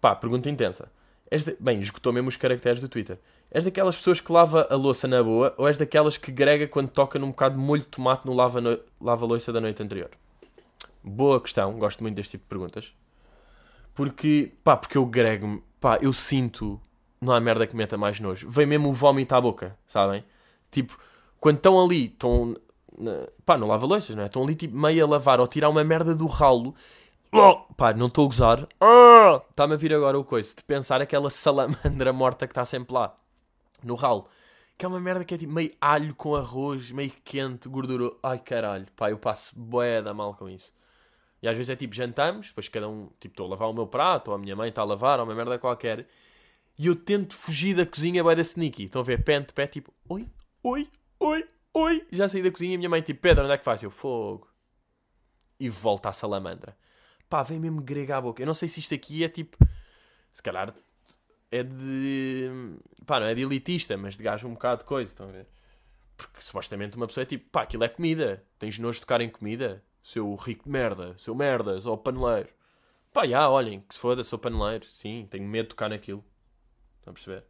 pá, 0.00 0.14
pergunta 0.14 0.50
intensa. 0.50 0.92
De... 1.30 1.56
Bem, 1.58 1.80
esgotou 1.80 2.12
mesmo 2.12 2.28
os 2.28 2.36
caracteres 2.36 2.80
do 2.80 2.88
Twitter. 2.88 3.18
És 3.50 3.64
daquelas 3.64 3.96
pessoas 3.96 4.20
que 4.20 4.30
lava 4.30 4.68
a 4.70 4.76
louça 4.76 5.08
na 5.08 5.22
boa 5.22 5.54
ou 5.56 5.66
és 5.66 5.76
daquelas 5.76 6.18
que 6.18 6.30
grega 6.30 6.68
quando 6.68 6.90
toca 6.90 7.18
num 7.18 7.28
bocado 7.28 7.56
de 7.56 7.60
molho 7.60 7.82
de 7.82 7.88
tomate 7.88 8.26
no 8.26 8.34
lava-louça 8.34 8.60
no... 8.60 9.04
lava 9.06 9.52
da 9.52 9.60
noite 9.60 9.82
anterior? 9.82 10.10
Boa 11.02 11.40
questão, 11.40 11.78
gosto 11.78 12.02
muito 12.02 12.16
deste 12.16 12.32
tipo 12.32 12.44
de 12.44 12.48
perguntas. 12.48 12.94
Porque, 13.94 14.52
pá, 14.62 14.76
porque 14.76 14.98
eu 14.98 15.06
grego-me, 15.06 15.62
pá, 15.80 15.98
eu 16.02 16.12
sinto, 16.12 16.80
não 17.20 17.32
há 17.32 17.40
merda 17.40 17.66
que 17.66 17.76
meta 17.76 17.96
mais 17.96 18.20
nojo. 18.20 18.48
Vem 18.48 18.66
mesmo 18.66 18.90
o 18.90 18.92
vómito 18.92 19.34
à 19.34 19.40
boca, 19.40 19.76
sabem? 19.86 20.24
Tipo, 20.70 20.98
quando 21.40 21.56
estão 21.56 21.82
ali, 21.82 22.06
estão, 22.06 22.56
pá, 23.44 23.56
não 23.56 23.66
lava 23.68 23.86
louças, 23.86 24.14
não 24.14 24.22
é? 24.22 24.26
Estão 24.26 24.42
ali 24.42 24.54
tipo 24.54 24.76
meio 24.76 25.04
a 25.04 25.08
lavar 25.08 25.40
ou 25.40 25.46
tirar 25.46 25.68
uma 25.68 25.84
merda 25.84 26.14
do 26.14 26.26
ralo. 26.26 26.74
Oh, 27.32 27.56
pá, 27.76 27.92
não 27.92 28.06
estou 28.06 28.24
a 28.24 28.28
gozar. 28.28 28.68
Oh, 28.80 29.40
Está-me 29.50 29.74
a 29.74 29.76
vir 29.76 29.92
agora 29.92 30.18
o 30.18 30.24
coisa 30.24 30.54
de 30.54 30.64
pensar 30.64 31.00
aquela 31.00 31.28
salamandra 31.30 32.12
morta 32.12 32.46
que 32.46 32.52
está 32.52 32.64
sempre 32.64 32.94
lá 32.94 33.14
no 33.82 33.94
ralo. 33.94 34.26
Que 34.78 34.84
é 34.84 34.88
uma 34.88 35.00
merda 35.00 35.24
que 35.24 35.34
é 35.34 35.38
tipo 35.38 35.52
meio 35.52 35.72
alho 35.80 36.14
com 36.14 36.34
arroz, 36.34 36.90
meio 36.90 37.12
quente, 37.24 37.68
gordura. 37.68 38.10
Ai 38.22 38.38
caralho, 38.38 38.86
pá, 38.94 39.10
eu 39.10 39.18
passo 39.18 39.58
boé 39.58 40.02
da 40.02 40.12
mal 40.12 40.34
com 40.34 40.48
isso. 40.48 40.72
E 41.42 41.48
às 41.48 41.56
vezes 41.56 41.70
é 41.70 41.76
tipo, 41.76 41.94
jantamos, 41.94 42.48
depois 42.48 42.68
cada 42.68 42.88
um, 42.88 43.08
tipo, 43.20 43.32
estou 43.32 43.46
a 43.46 43.50
lavar 43.50 43.68
o 43.68 43.72
meu 43.72 43.86
prato, 43.86 44.28
ou 44.28 44.34
a 44.34 44.38
minha 44.38 44.56
mãe 44.56 44.68
está 44.68 44.82
a 44.82 44.84
lavar, 44.84 45.18
ou 45.18 45.26
uma 45.26 45.34
merda 45.34 45.58
qualquer. 45.58 46.06
E 46.78 46.86
eu 46.86 46.96
tento 46.96 47.34
fugir 47.34 47.74
da 47.74 47.86
cozinha, 47.86 48.22
boé 48.22 48.34
da 48.34 48.42
sneaky. 48.42 48.84
Estão 48.84 49.00
a 49.00 49.04
ver, 49.04 49.24
pé 49.24 49.40
pé, 49.40 49.66
tipo, 49.66 49.92
oi, 50.08 50.28
oi, 50.62 50.88
oi, 51.20 51.46
oi. 51.72 52.06
Já 52.12 52.28
saí 52.28 52.42
da 52.42 52.50
cozinha 52.50 52.72
e 52.72 52.74
a 52.74 52.78
minha 52.78 52.90
mãe, 52.90 53.00
tipo, 53.00 53.20
Pedro, 53.20 53.44
onde 53.44 53.54
é 53.54 53.58
que 53.58 53.64
faz? 53.64 53.82
Eu, 53.82 53.90
fogo. 53.90 54.48
E 55.58 55.70
volta 55.70 56.10
à 56.10 56.12
salamandra. 56.12 56.76
Pá, 57.28 57.42
vem 57.42 57.58
mesmo 57.58 57.80
grega 57.80 58.18
à 58.18 58.20
boca. 58.20 58.42
Eu 58.42 58.46
não 58.46 58.54
sei 58.54 58.68
se 58.68 58.80
isto 58.80 58.94
aqui 58.94 59.24
é 59.24 59.28
tipo, 59.28 59.56
se 60.30 60.42
calhar 60.42 60.74
é 61.50 61.62
de. 61.62 62.50
pá, 63.06 63.18
não 63.20 63.26
é 63.26 63.34
de 63.34 63.42
elitista, 63.42 63.96
mas 63.96 64.16
de 64.16 64.22
gajo 64.22 64.46
um 64.46 64.52
bocado 64.52 64.80
de 64.80 64.84
coisa, 64.86 65.10
estão 65.10 65.28
a 65.28 65.32
ver? 65.32 65.48
Porque 66.16 66.40
supostamente 66.40 66.96
uma 66.96 67.06
pessoa 67.06 67.22
é 67.22 67.26
tipo, 67.26 67.48
pá, 67.50 67.62
aquilo 67.62 67.84
é 67.84 67.88
comida. 67.88 68.44
Tens 68.58 68.78
nojo 68.78 68.96
de 68.96 69.00
tocar 69.00 69.20
em 69.20 69.30
comida? 69.30 69.82
Seu 70.02 70.34
rico 70.36 70.68
merda, 70.68 71.16
seu 71.16 71.34
merdas, 71.34 71.86
ou 71.86 71.96
paneleiro. 71.96 72.50
Pá, 73.12 73.26
já, 73.26 73.48
olhem, 73.48 73.80
que 73.80 73.94
se 73.94 74.00
foda, 74.00 74.22
sou 74.22 74.38
paneleiro. 74.38 74.84
Sim, 74.84 75.26
tenho 75.30 75.46
medo 75.46 75.64
de 75.64 75.70
tocar 75.70 75.88
naquilo. 75.88 76.24
Estão 77.06 77.12
a 77.12 77.14
perceber? 77.14 77.44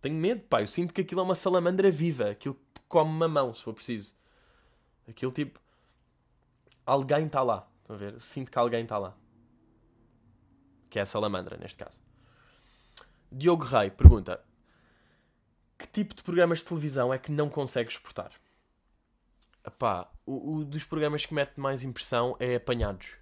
Tenho 0.00 0.14
medo, 0.14 0.42
pá, 0.42 0.62
eu 0.62 0.66
sinto 0.66 0.94
que 0.94 1.00
aquilo 1.00 1.20
é 1.20 1.24
uma 1.24 1.34
salamandra 1.34 1.90
viva. 1.90 2.30
Aquilo 2.30 2.58
come 2.88 3.10
mamão, 3.10 3.52
se 3.52 3.62
for 3.62 3.74
preciso. 3.74 4.14
Aquilo 5.08 5.32
tipo. 5.32 5.60
Alguém 6.86 7.26
está 7.26 7.42
lá. 7.42 7.68
Estão 7.80 7.96
a 7.96 7.98
ver? 7.98 8.14
Eu 8.14 8.20
sinto 8.20 8.50
que 8.50 8.58
alguém 8.58 8.84
está 8.84 8.98
lá. 8.98 9.16
Que 10.88 10.98
é 10.98 11.02
a 11.02 11.06
salamandra, 11.06 11.56
neste 11.56 11.78
caso. 11.78 12.00
Diogo 13.30 13.64
Rei 13.64 13.90
pergunta: 13.90 14.40
Que 15.76 15.88
tipo 15.88 16.14
de 16.14 16.22
programas 16.22 16.60
de 16.60 16.66
televisão 16.66 17.12
é 17.12 17.18
que 17.18 17.32
não 17.32 17.48
consegues 17.48 17.94
exportar? 17.94 18.30
Epá, 19.66 20.08
o, 20.26 20.58
o 20.58 20.64
dos 20.64 20.84
programas 20.84 21.26
que 21.26 21.34
mete 21.34 21.58
mais 21.58 21.82
impressão 21.82 22.36
é 22.38 22.56
apanhados. 22.56 23.16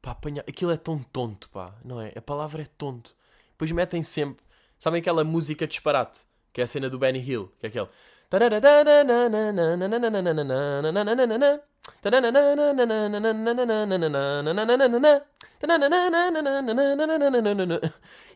Pá, 0.00 0.12
apanha... 0.12 0.44
Aquilo 0.48 0.70
é 0.70 0.76
tão 0.76 1.02
tonto, 1.02 1.48
pá, 1.50 1.76
não 1.84 2.00
é? 2.00 2.12
A 2.16 2.22
palavra 2.22 2.62
é 2.62 2.66
tonto. 2.66 3.16
Depois 3.50 3.70
metem 3.72 4.02
sempre. 4.02 4.47
Sabem 4.78 5.00
aquela 5.00 5.24
música 5.24 5.66
disparate? 5.66 6.20
Que 6.52 6.60
é 6.60 6.64
a 6.64 6.66
cena 6.66 6.88
do 6.88 6.98
Benny 6.98 7.18
Hill, 7.20 7.52
que 7.58 7.66
é 7.66 7.68
aquele. 7.68 7.88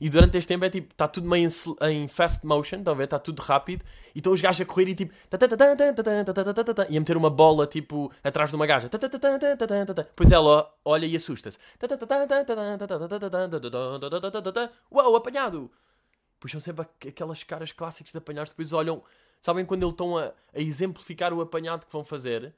E 0.00 0.10
durante 0.10 0.36
este 0.38 0.48
tempo 0.48 0.64
é 0.64 0.70
tipo, 0.70 0.90
está 0.90 1.06
tudo 1.06 1.28
meio 1.28 1.48
em, 1.82 2.08
fast 2.08 2.44
motion, 2.44 2.78
estão 2.78 2.94
a 2.94 2.96
ver? 2.96 3.04
Está 3.04 3.18
tudo 3.18 3.40
rápido. 3.40 3.84
E 4.14 4.18
estão 4.18 4.32
os 4.32 4.40
gajos 4.40 4.62
a 4.62 4.64
correr 4.64 4.88
e 4.88 4.94
tipo. 4.94 5.14
E 6.88 6.96
a 6.96 7.00
meter 7.00 7.16
uma 7.16 7.30
bola 7.30 7.66
tipo 7.66 8.10
atrás 8.24 8.50
de 8.50 8.56
uma 8.56 8.66
gaja. 8.66 8.88
Depois 8.88 10.32
ela 10.32 10.74
olha 10.84 11.06
e 11.06 11.14
assusta-se. 11.14 11.58
Uau, 14.90 15.14
apanhado! 15.14 15.70
Puxam 16.42 16.58
sempre 16.58 16.84
aquelas 17.08 17.44
caras 17.44 17.70
clássicas 17.70 18.10
de 18.10 18.18
apanhados. 18.18 18.50
Depois 18.50 18.72
olham. 18.72 19.00
Sabem 19.40 19.64
quando 19.64 19.84
eles 19.84 19.92
estão 19.92 20.18
a, 20.18 20.32
a 20.52 20.58
exemplificar 20.60 21.32
o 21.32 21.40
apanhado 21.40 21.86
que 21.86 21.92
vão 21.92 22.02
fazer? 22.02 22.52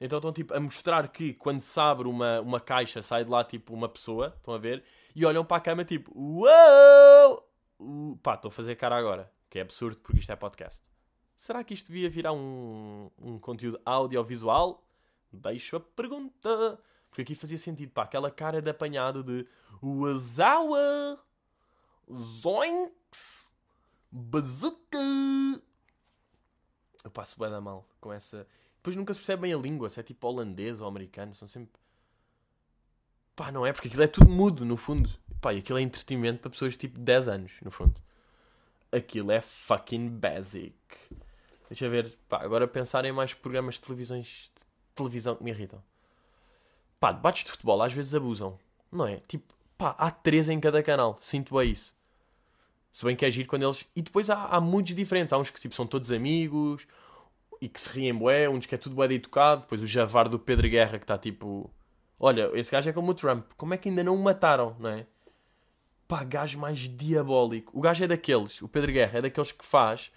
Então 0.00 0.16
estão 0.16 0.32
tipo 0.32 0.54
a 0.54 0.58
mostrar 0.58 1.06
que 1.08 1.34
quando 1.34 1.60
se 1.60 1.78
abre 1.78 2.08
uma, 2.08 2.40
uma 2.40 2.58
caixa 2.58 3.02
sai 3.02 3.26
de 3.26 3.30
lá 3.30 3.44
tipo 3.44 3.74
uma 3.74 3.90
pessoa, 3.90 4.32
estão 4.38 4.54
a 4.54 4.58
ver? 4.58 4.82
E 5.14 5.26
olham 5.26 5.44
para 5.44 5.58
a 5.58 5.60
cama 5.60 5.84
tipo, 5.84 6.10
uau! 6.18 7.46
Uh, 7.78 8.16
pá, 8.22 8.36
estou 8.36 8.48
a 8.48 8.52
fazer 8.52 8.74
cara 8.76 8.96
agora, 8.96 9.30
que 9.50 9.58
é 9.58 9.62
absurdo 9.62 9.98
porque 9.98 10.18
isto 10.18 10.32
é 10.32 10.36
podcast. 10.36 10.82
Será 11.34 11.62
que 11.62 11.74
isto 11.74 11.88
devia 11.88 12.08
virar 12.08 12.32
um, 12.32 13.10
um 13.18 13.38
conteúdo 13.38 13.78
audiovisual? 13.84 14.82
Deixo 15.30 15.76
a 15.76 15.80
pergunta. 15.80 16.80
Porque 17.10 17.20
aqui 17.20 17.34
fazia 17.34 17.58
sentido, 17.58 17.92
pá, 17.92 18.04
aquela 18.04 18.30
cara 18.30 18.62
de 18.62 18.70
apanhado 18.70 19.22
de 19.22 19.46
Wazawa, 19.82 21.22
Zoinks, 22.10 22.95
Bazooka. 24.10 24.98
Eu 27.04 27.10
passo 27.10 27.38
bem 27.38 27.50
da 27.50 27.60
mal 27.60 27.86
com 28.00 28.12
essa. 28.12 28.46
Depois 28.76 28.96
nunca 28.96 29.12
se 29.12 29.20
percebe 29.20 29.42
bem 29.42 29.52
a 29.52 29.58
língua, 29.58 29.90
se 29.90 29.98
é 29.98 30.02
tipo 30.02 30.26
holandês 30.26 30.80
ou 30.80 30.88
americano, 30.88 31.34
são 31.34 31.46
sempre. 31.48 31.80
Pá, 33.34 33.52
não 33.52 33.66
é? 33.66 33.72
Porque 33.72 33.88
aquilo 33.88 34.02
é 34.02 34.06
tudo 34.06 34.30
mudo, 34.30 34.64
no 34.64 34.76
fundo. 34.76 35.10
Pá, 35.40 35.52
e 35.52 35.58
aquilo 35.58 35.78
é 35.78 35.82
entretenimento 35.82 36.40
para 36.40 36.50
pessoas 36.50 36.72
de 36.72 36.78
tipo 36.78 36.98
10 36.98 37.28
anos, 37.28 37.52
no 37.62 37.70
fundo. 37.70 38.00
Aquilo 38.90 39.32
é 39.32 39.40
fucking 39.40 40.08
basic. 40.08 40.74
Deixa 41.68 41.88
ver, 41.88 42.16
pá, 42.28 42.42
agora 42.42 42.68
pensar 42.68 43.04
em 43.04 43.12
mais 43.12 43.34
programas 43.34 43.74
de, 43.74 43.80
televisões, 43.82 44.52
de 44.56 44.64
televisão 44.94 45.34
que 45.34 45.42
me 45.42 45.50
irritam. 45.50 45.82
Pá, 47.00 47.12
debates 47.12 47.44
de 47.44 47.50
futebol 47.50 47.82
às 47.82 47.92
vezes 47.92 48.14
abusam, 48.14 48.58
não 48.90 49.06
é? 49.06 49.16
Tipo, 49.28 49.52
pá, 49.76 49.96
há 49.98 50.10
três 50.10 50.48
em 50.48 50.60
cada 50.60 50.82
canal, 50.82 51.18
sinto 51.20 51.56
bem 51.56 51.72
isso. 51.72 51.95
Se 52.96 53.04
bem 53.04 53.14
que 53.14 53.26
é 53.26 53.30
giro 53.30 53.46
quando 53.46 53.62
eles. 53.62 53.84
E 53.94 54.00
depois 54.00 54.30
há, 54.30 54.46
há 54.46 54.58
muitos 54.58 54.94
diferentes. 54.94 55.30
Há 55.30 55.36
uns 55.36 55.50
que 55.50 55.60
tipo, 55.60 55.74
são 55.74 55.86
todos 55.86 56.10
amigos, 56.10 56.86
e 57.60 57.68
que 57.68 57.78
se 57.78 57.90
riem 57.90 58.14
bué, 58.14 58.48
uns 58.48 58.64
que 58.64 58.74
é 58.74 58.78
tudo 58.78 58.94
bué 58.94 59.06
de 59.06 59.16
educado, 59.16 59.60
depois 59.60 59.82
o 59.82 59.86
javar 59.86 60.30
do 60.30 60.38
Pedro 60.38 60.66
Guerra 60.66 60.96
que 60.96 61.04
está 61.04 61.18
tipo, 61.18 61.70
olha, 62.18 62.50
esse 62.54 62.70
gajo 62.70 62.88
é 62.88 62.94
como 62.94 63.10
o 63.10 63.14
Trump, 63.14 63.50
como 63.54 63.74
é 63.74 63.76
que 63.76 63.90
ainda 63.90 64.02
não 64.02 64.14
o 64.14 64.22
mataram, 64.22 64.74
não 64.78 64.88
é? 64.88 65.06
Pá, 66.08 66.24
gajo 66.24 66.58
mais 66.58 66.78
diabólico. 66.78 67.78
O 67.78 67.82
gajo 67.82 68.02
é 68.02 68.06
daqueles, 68.06 68.62
o 68.62 68.68
Pedro 68.68 68.90
Guerra 68.90 69.18
é 69.18 69.20
daqueles 69.20 69.52
que 69.52 69.66
faz, 69.66 70.10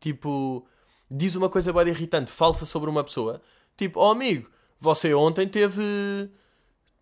tipo, 0.00 0.66
diz 1.08 1.36
uma 1.36 1.48
coisa 1.48 1.72
bué 1.72 1.84
de 1.84 1.90
irritante, 1.90 2.32
falsa 2.32 2.66
sobre 2.66 2.90
uma 2.90 3.04
pessoa, 3.04 3.40
tipo, 3.76 4.00
oh 4.00 4.10
amigo, 4.10 4.50
você 4.80 5.14
ontem 5.14 5.46
teve 5.46 6.28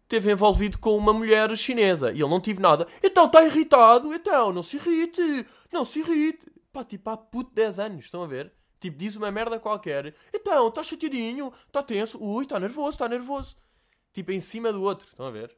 teve 0.08 0.30
envolvido 0.30 0.78
com 0.78 0.96
uma 0.96 1.12
mulher 1.12 1.56
chinesa 1.56 2.10
e 2.10 2.16
ele 2.20 2.28
não 2.28 2.40
tive 2.40 2.60
nada. 2.60 2.86
Então 3.02 3.26
está 3.26 3.44
irritado, 3.44 4.14
então 4.14 4.52
não 4.52 4.62
se 4.62 4.76
irrite, 4.76 5.46
não 5.72 5.84
se 5.84 6.00
irrite. 6.00 6.46
Pá, 6.72 6.84
tipo 6.84 7.08
há 7.10 7.16
puto 7.16 7.54
10 7.54 7.78
anos, 7.78 8.04
estão 8.04 8.22
a 8.22 8.26
ver? 8.26 8.52
Tipo, 8.80 8.98
diz 8.98 9.16
uma 9.16 9.30
merda 9.30 9.58
qualquer. 9.58 10.14
Então, 10.30 10.68
está 10.68 10.82
chateadinho, 10.82 11.50
está 11.66 11.82
tenso, 11.82 12.22
ui, 12.22 12.44
está 12.44 12.60
nervoso, 12.60 12.90
está 12.90 13.08
nervoso. 13.08 13.56
Tipo, 14.12 14.32
em 14.32 14.40
cima 14.40 14.70
do 14.70 14.82
outro. 14.82 15.08
Estão 15.08 15.24
a 15.24 15.30
ver? 15.30 15.56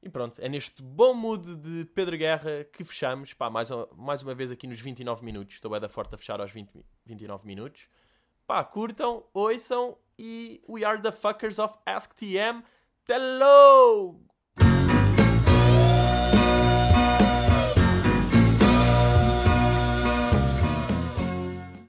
E 0.00 0.08
pronto, 0.08 0.40
é 0.40 0.48
neste 0.48 0.80
bom 0.80 1.12
mood 1.12 1.56
de 1.56 1.84
Pedro 1.86 2.16
Guerra 2.16 2.62
que 2.72 2.84
fechamos. 2.84 3.34
Pá, 3.34 3.50
mais, 3.50 3.68
mais 3.96 4.22
uma 4.22 4.32
vez 4.32 4.52
aqui 4.52 4.66
nos 4.68 4.78
29 4.78 5.24
minutos. 5.24 5.56
Estou 5.56 5.72
bem 5.72 5.80
da 5.80 5.88
forte 5.88 6.14
a 6.14 6.18
fechar 6.18 6.40
aos 6.40 6.52
20, 6.52 6.70
29 7.04 7.44
minutos. 7.44 7.88
Pá, 8.46 8.62
curtam, 8.62 9.24
ouçam 9.34 9.98
e 10.16 10.62
we 10.68 10.84
are 10.84 11.02
the 11.02 11.10
fuckers 11.10 11.58
of 11.58 11.74
AskTM. 11.84 12.62
Hello. 13.08 14.20